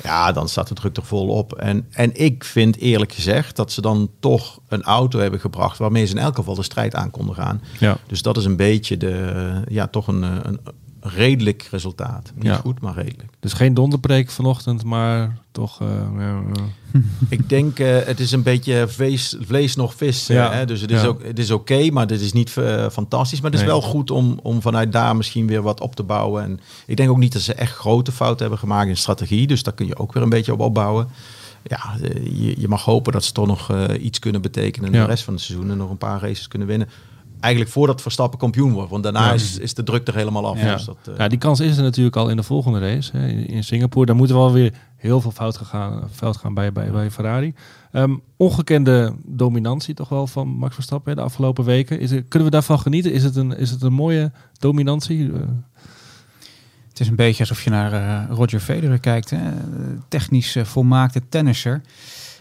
[0.04, 1.54] Ja, dan staat de druk er vol op.
[1.54, 6.06] En, en ik vind eerlijk gezegd dat ze dan toch een auto hebben gebracht waarmee
[6.06, 7.62] ze in elk geval de strijd aan konden gaan.
[7.80, 7.98] Ja.
[8.08, 10.60] Dus dat is een beetje de, ja, toch een, een
[11.06, 12.32] redelijk resultaat.
[12.36, 12.56] Niet Ja.
[12.56, 13.32] goed, maar redelijk.
[13.40, 15.82] Dus geen donderpreek vanochtend, maar toch...
[15.82, 15.88] eh,
[16.18, 17.00] ja, ja.
[17.30, 20.30] Ik denk, eh, het is een beetje vlees, vlees nog vis.
[20.30, 20.52] eh, Ja.
[20.52, 20.66] hè?
[20.66, 21.08] Dus het is, Ja.
[21.08, 23.42] ook, het is oké, maar dit is niet eh, fantastisch.
[23.42, 23.76] Maar het is Nee.
[23.80, 26.44] wel goed om, om vanuit daar misschien weer wat op te bouwen.
[26.44, 29.48] En ik denk ook niet dat ze echt grote fouten hebben gemaakt in strategie.
[29.48, 31.08] Dus daar kun je ook weer een beetje op opbouwen.
[31.64, 35.00] Ja, eh, je, je mag hopen dat ze toch nog eh, iets kunnen betekenen in
[35.00, 35.72] de rest van het seizoen.
[35.72, 36.90] En nog een paar races kunnen winnen.
[37.44, 38.90] Eigenlijk voordat Verstappen kampioen wordt.
[38.90, 39.34] Want daarna Ja.
[39.34, 40.62] is, is de druk er helemaal af.
[40.62, 40.74] Ja.
[40.74, 43.28] Dus dat, eh, Ja, die kans is er natuurlijk al in de volgende race hè,
[43.28, 44.06] in- in Singapore.
[44.06, 47.54] Daar moeten we alweer heel veel fout gegaan, fout gaan bij, bij, bij Ferrari.
[47.92, 52.00] Ehm, ongekende dominantie toch wel van Max Verstappen hè, de afgelopen weken.
[52.00, 53.14] Is er, kunnen we daarvan genieten?
[53.14, 55.32] Is het een, is het een mooie dominantie?
[55.34, 55.40] Eh,
[56.90, 59.30] Het is een beetje alsof je naar eh, Roger Federer kijkt.
[59.30, 59.40] Hè?
[60.08, 61.82] Technisch volmaakte tennisser.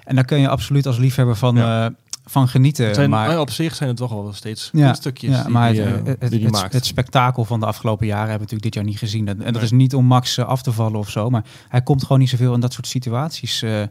[0.05, 1.87] En daar kun je absoluut als liefhebber van, Ja.
[1.87, 1.93] eh,
[2.33, 2.95] van genieten.
[2.95, 6.31] zijn, maar, op zich zijn het toch wel steeds ja, die, maar die, eh, het,
[6.31, 9.29] die het, spektakel van de afgelopen jaren hebben we natuurlijk dit jaar niet gezien.
[9.29, 9.63] En, dat Nee.
[9.63, 11.31] is niet om Max eh, af te vallen of zo.
[11.31, 13.63] Maar hij komt gewoon niet zoveel in dat soort situaties.
[13.63, 13.83] eh,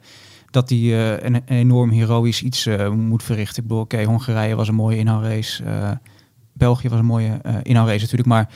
[0.49, 3.61] dat hij een, enorm heroïsch iets moet verrichten.
[3.63, 5.63] Ik bedoel, oké, Hongarije was een mooie inhaalrace.
[6.53, 8.27] België was een mooie inhaalrace natuurlijk.
[8.27, 8.49] Maar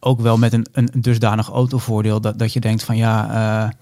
[0.00, 3.72] ook wel met een, een dusdanig autovoordeel dat, dat je denkt van ja...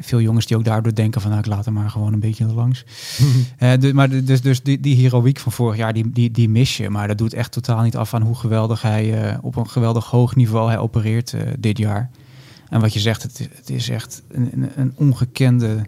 [0.00, 2.44] veel jongens die ook daardoor denken van nou, ik laat hem maar gewoon een beetje
[2.46, 2.84] langs.
[3.58, 6.76] Eh, dus, maar dus, dus die, die heroïek van vorig jaar, die, die, die mis
[6.76, 6.90] je.
[6.90, 10.04] Maar dat doet echt totaal niet af aan hoe geweldig hij eh, op een geweldig
[10.06, 12.10] hoog niveau hij opereert eh, dit jaar.
[12.68, 15.86] En wat je zegt, het, is- het is echt een, een, een ongekende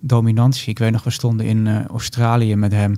[0.00, 0.68] dominantie.
[0.70, 2.96] Ik weet nog, we stonden in eh, Australië met hem.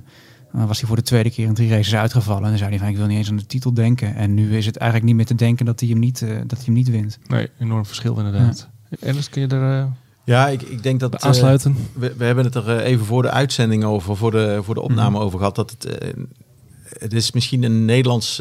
[0.53, 2.43] Dan was hij voor de tweede keer in drie races uitgevallen.
[2.43, 4.15] En dan zei hij van, ik wil niet eens aan de titel denken.
[4.15, 6.51] En nu is het eigenlijk niet meer te denken dat hij hem niet, eh, dat
[6.57, 7.19] hij hem niet wint.
[7.27, 8.69] Nee, enorm verschil inderdaad.
[8.99, 9.85] Ernst, kun je er eh,
[10.27, 11.09] ja, ik, ik denk dat...
[11.11, 11.75] bij eh, aansluiten?
[11.93, 14.81] We, we hebben het er eh, even voor de uitzending over, voor de, voor de
[14.81, 15.55] opname over gehad.
[15.55, 16.09] Dat het, eh,
[16.99, 18.37] het is misschien een Nederlands,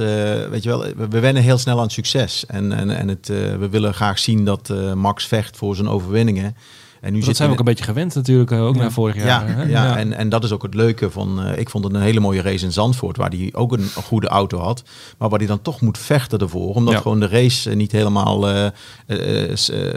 [0.51, 2.47] weet je wel, we, we wennen heel snel aan succes.
[2.47, 6.57] En, en, en het, we willen graag zien dat Max vecht voor zijn overwinningen.
[7.01, 8.80] En nu dat zijn we ook een beetje gewend natuurlijk, eh, ook Ja.
[8.80, 9.49] naar vorig ja, jaar.
[9.57, 9.62] hè?
[9.62, 11.42] ja, En, en dat is ook het leuke van.
[11.42, 14.28] eh, ik vond het een hele mooie race in Zandvoort, waar hij ook een, goede
[14.28, 14.82] auto had.
[15.18, 16.74] Maar waar hij dan toch moet vechten ervoor.
[16.74, 17.01] Omdat Ja.
[17.01, 18.44] gewoon de race eh, niet helemaal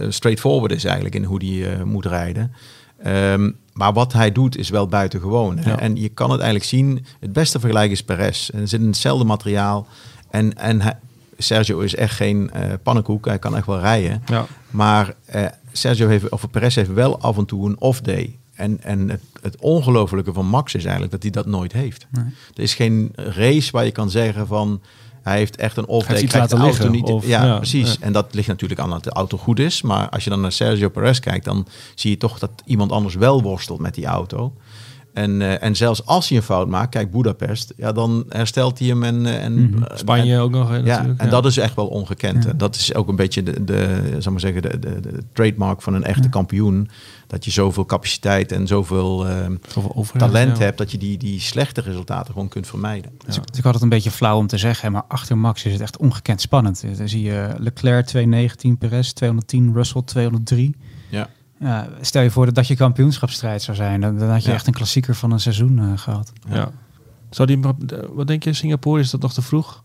[0.10, 2.52] straightforward is eigenlijk in hoe hij eh, moet rijden.
[3.04, 5.58] Ehm, maar wat hij doet is wel buitengewoon.
[5.58, 5.70] hè.
[5.70, 5.80] Ja.
[5.80, 7.06] En je kan het eigenlijk zien.
[7.20, 8.50] Het beste vergelijk is Perez.
[8.50, 9.88] En zit in hetzelfde materiaal.
[10.30, 10.98] En, en hij-
[11.38, 13.26] Sergio is echt geen eh pannenkoek.
[13.26, 14.22] Hij kan echt wel rijden.
[14.26, 14.46] Ja.
[14.70, 15.14] Maar
[15.72, 18.38] Sergio heeft, of Perez heeft wel af en toe een off-day.
[18.54, 22.08] En, en het, het ongelofelijke van Max is eigenlijk dat hij dat nooit heeft.
[22.10, 22.26] Nee.
[22.56, 24.82] Er is geen race waar je kan zeggen van
[25.22, 26.18] hij heeft echt een off-day.
[26.18, 27.04] Hij krijgt de auto liggen, niet.
[27.04, 27.92] of- ja, ja, precies.
[27.92, 27.98] ja.
[28.00, 29.82] En dat ligt natuurlijk aan dat de auto goed is.
[29.82, 33.16] Maar als je dan naar Sergio Perez kijkt, dan zie je toch dat iemand anders
[33.16, 34.54] wel worstelt met die auto.
[35.14, 38.88] En, eh, en zelfs als hij een fout maakt, kijk Budapest, ja, dan herstelt hij
[38.88, 39.84] hem en, eh, en Mhm.
[39.84, 40.70] eh, Spanje ook nog.
[40.70, 42.44] Hè, ja, en dat is echt wel ongekend.
[42.44, 42.54] Ja.
[42.54, 45.94] Dat is ook een beetje de, de, zal maar zeggen, de, de, de trademark van
[45.94, 46.90] een echte kampioen.
[47.28, 49.36] Dat je zoveel capaciteit en zoveel eh,
[49.68, 50.64] Zoveel overheid, talent ja.
[50.64, 53.12] hebt dat je die, die slechte resultaten gewoon kunt vermijden.
[53.18, 55.82] Het is ook altijd een beetje flauw om te zeggen, maar achter Max is het
[55.82, 56.84] echt ongekend spannend.
[56.98, 60.76] Dan zie je Leclerc 219, Perez 210, Russell 203.
[61.60, 61.88] Ja.
[62.02, 64.56] Stel je voor dat dat je kampioenschapsstrijd zou zijn, dan, dan had je Ja.
[64.56, 66.32] echt een klassieker van een seizoen eh, gehad.
[66.50, 66.72] Ja.
[67.30, 67.60] Zou die,
[68.14, 69.84] wat denk je, Singapore, is dat nog te vroeg?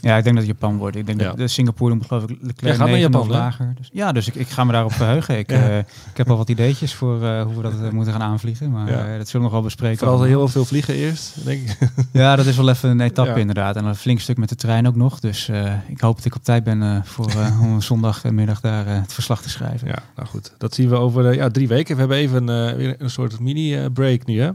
[0.00, 0.96] Ja, ik denk dat het Japan wordt.
[0.96, 1.26] Ik denk Ja.
[1.28, 3.32] dat de Singapore moet geloof ik Leclerc gaat naar 9 Japan, of hè?
[3.32, 3.74] lager.
[3.78, 5.38] Dus, ja, dus ik, ik ga me daarop verheugen.
[5.38, 5.68] Ik, Ja.
[5.68, 8.70] eh, ik heb al wat ideetjes voor eh, hoe we dat eh, moeten gaan aanvliegen,
[8.70, 8.96] maar Ja.
[9.06, 9.98] eh, dat zullen we nog wel bespreken.
[9.98, 11.78] Vooral heel veel vliegen eerst, denk ik.
[12.12, 13.36] Ja, dat is wel even een etappe Ja.
[13.36, 13.76] inderdaad.
[13.76, 15.20] En een flink stuk met de trein ook nog.
[15.20, 18.86] Dus eh, ik hoop dat ik op tijd ben eh, voor, eh, om zondagmiddag daar
[18.86, 19.88] eh, het verslag te schrijven.
[19.88, 20.54] Ja, nou goed.
[20.58, 21.94] Dat zien we over eh, ja, drie weken.
[21.94, 24.40] We hebben even eh, weer een soort mini-break nu.
[24.40, 24.50] Hè?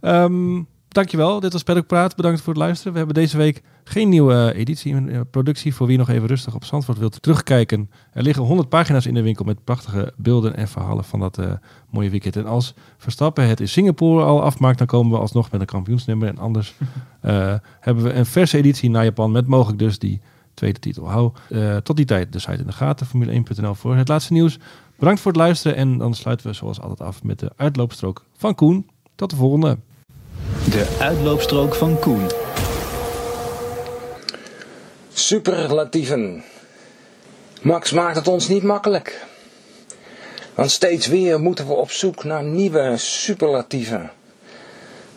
[0.00, 0.62] Ehm,
[0.94, 1.40] dankjewel.
[1.40, 2.16] Dit was Paddock Praat.
[2.16, 2.92] Bedankt voor het luisteren.
[2.92, 5.74] We hebben deze week geen nieuwe editie, eh, productie.
[5.74, 7.90] Voor wie nog even rustig op Zandvoort wilt terugkijken.
[8.12, 11.52] Er liggen 100 pagina's in de winkel met prachtige beelden en verhalen van dat eh,
[11.90, 12.36] mooie weekend.
[12.36, 16.28] En als Verstappen het in Singapore al afmaakt, dan komen we alsnog met een kampioensnummer.
[16.28, 16.74] En anders
[17.20, 20.20] eh, hebben we een verse editie naar Japan met mogelijk dus die
[20.54, 21.10] tweede titel.
[21.10, 21.32] Hou
[21.82, 24.58] tot die tijd de site in de gaten, formule1.nl voor het laatste nieuws.
[24.98, 28.54] Bedankt voor het luisteren en dan sluiten we zoals altijd af met de uitloopstrook van
[28.54, 28.88] Koen.
[29.14, 29.78] Tot de volgende.
[30.70, 32.30] De uitloopstrook van Koen.
[35.12, 36.44] Superlatieven.
[37.62, 39.24] Max maakt het ons niet makkelijk.
[40.54, 44.10] Want steeds weer moeten we op zoek naar nieuwe superlatieven.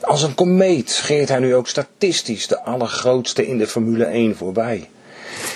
[0.01, 4.89] Als een komeet scheert hij nu ook statistisch de allergrootste in de Formule 1 voorbij.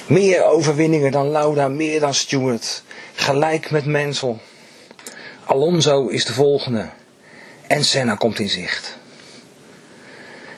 [0.08, 2.84] Meer overwinningen dan Lauda, meer dan Stewart.
[3.14, 4.36] Gelijk met Mansell.
[5.46, 6.90] Alonso is de volgende.
[7.68, 9.00] En Senna komt in zicht.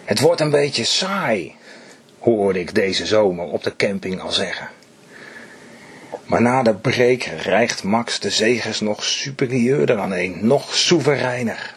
[0.05, 1.55] Het wordt een beetje saai,
[2.19, 4.69] hoorde ik deze zomer op de camping al zeggen.
[6.25, 11.73] Maar na de break rijgt Max de zegers nog superieurder aan een, nog soevereiner.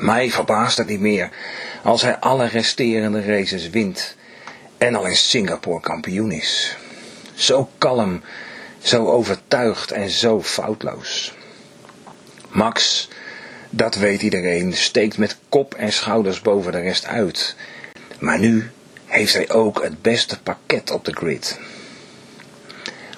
[0.00, 1.30] Mij verbaast het niet meer
[1.82, 4.16] als hij alle resterende races wint
[4.78, 6.76] en al in Singapore kampioen is.
[7.34, 8.22] Zo kalm,
[8.78, 11.34] zo overtuigd en zo foutloos.
[12.48, 13.08] Max,
[13.74, 17.56] dat weet iedereen, steekt met kop en schouders boven de rest uit.
[18.18, 18.70] Maar nu
[19.06, 21.58] heeft hij ook het beste pakket op de grid.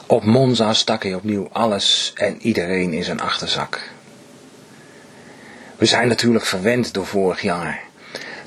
[0.07, 3.91] Op Monza stak hij opnieuw alles en iedereen in zijn achterzak.
[5.77, 7.83] We zijn natuurlijk verwend door vorig jaar.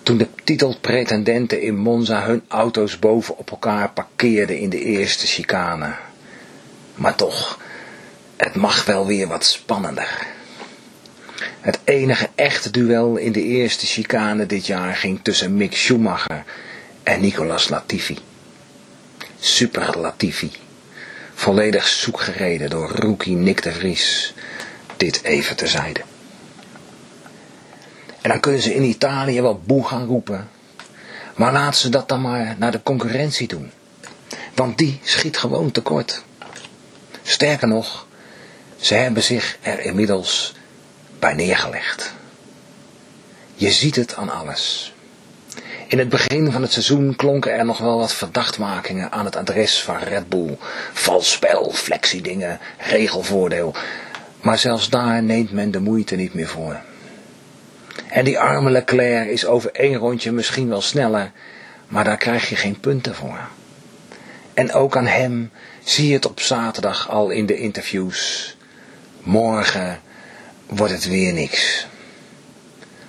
[0.03, 5.95] Toen de titelpretendenten in Monza hun auto's boven op elkaar parkeerden in de eerste chicane.
[6.95, 7.59] Maar toch,
[8.37, 10.35] het mag wel weer wat spannender.
[11.67, 16.43] Het enige echte duel in de eerste chicane dit jaar ging tussen Mick Schumacher
[17.03, 18.17] en Nicolas Latifi.
[19.39, 20.51] Super Latifi.
[21.33, 24.33] Volledig zoekgereden door rookie Nick de Vries.
[24.97, 26.01] Dit even terzijde.
[28.21, 30.49] En dan kunnen ze in Italië wel boe gaan roepen.
[31.35, 33.71] Maar laat ze dat dan maar naar de concurrentie doen.
[34.53, 36.23] Want die schiet gewoon tekort.
[37.23, 38.07] Sterker nog,
[38.77, 40.55] ze hebben zich er inmiddels
[41.19, 42.13] bij neergelegd.
[43.53, 44.93] Je ziet het aan alles.
[45.87, 49.83] In het begin van het seizoen klonken er nog wel wat verdachtmakingen aan het adres
[49.83, 50.57] van Red Bull.
[50.93, 53.75] Vals spel, flexiedingen, regelvoordeel.
[54.41, 56.79] Maar zelfs daar neemt men de moeite niet meer voor.
[58.09, 61.31] En die arme Leclerc is over één rondje misschien wel sneller,
[61.87, 63.39] maar daar krijg je geen punten voor.
[64.53, 65.51] En ook aan hem
[65.83, 68.55] zie je het op zaterdag al in de interviews.
[69.21, 69.99] Morgen
[70.67, 71.87] wordt het weer niks.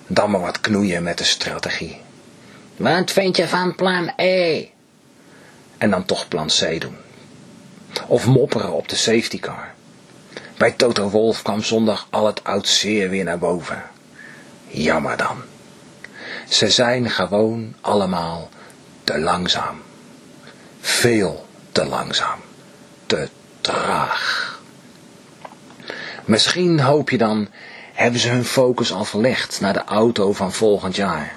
[0.06, 2.00] Dan maar wat knoeien met de strategie.
[2.76, 4.66] Wat vind je van plan E?
[5.78, 6.96] En dan toch plan C doen.
[8.06, 9.74] Of mopperen op de safety car.
[10.56, 13.82] Bij Toto Wolf kwam zondag al het oud zeer weer naar boven.
[14.66, 15.42] Jammer dan.
[16.48, 18.48] Ze zijn gewoon allemaal
[19.04, 19.82] te langzaam.
[20.80, 22.38] Veel te langzaam.
[23.06, 23.28] Te
[23.60, 24.47] traag.
[26.28, 27.48] Misschien hoop je dan,
[27.94, 31.32] hebben ze hun focus al verlegd naar de auto van volgend jaar.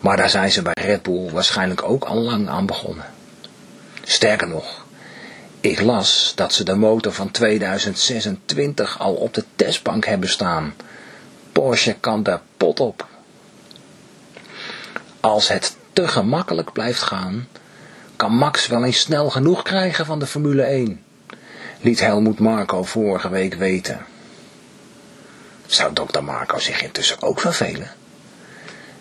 [0.00, 3.04] Maar daar zijn ze bij Red Bull waarschijnlijk ook al lang aan begonnen.
[4.02, 4.84] Sterker nog,
[5.60, 10.74] ik las dat ze de motor van 2026 al op de testbank hebben staan.
[11.52, 13.06] Porsche kan daar pot op.
[15.20, 17.48] Als het te gemakkelijk blijft gaan,
[18.16, 21.03] kan Max wel eens snel genoeg krijgen van de Formule 1,
[21.84, 24.06] liet Helmoet Marco vorige week weten.
[25.66, 27.90] Zou dokter Marco zich intussen ook vervelen?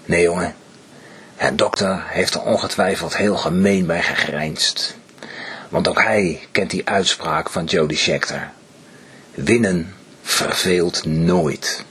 [0.05, 0.55] Nee jongen,
[1.35, 4.97] het dokter heeft er ongetwijfeld heel gemeen bij gegrijnst.
[5.69, 8.51] Want ook hij kent die uitspraak van Jody Scheckter.
[9.31, 11.83] Winnen verveelt nooit.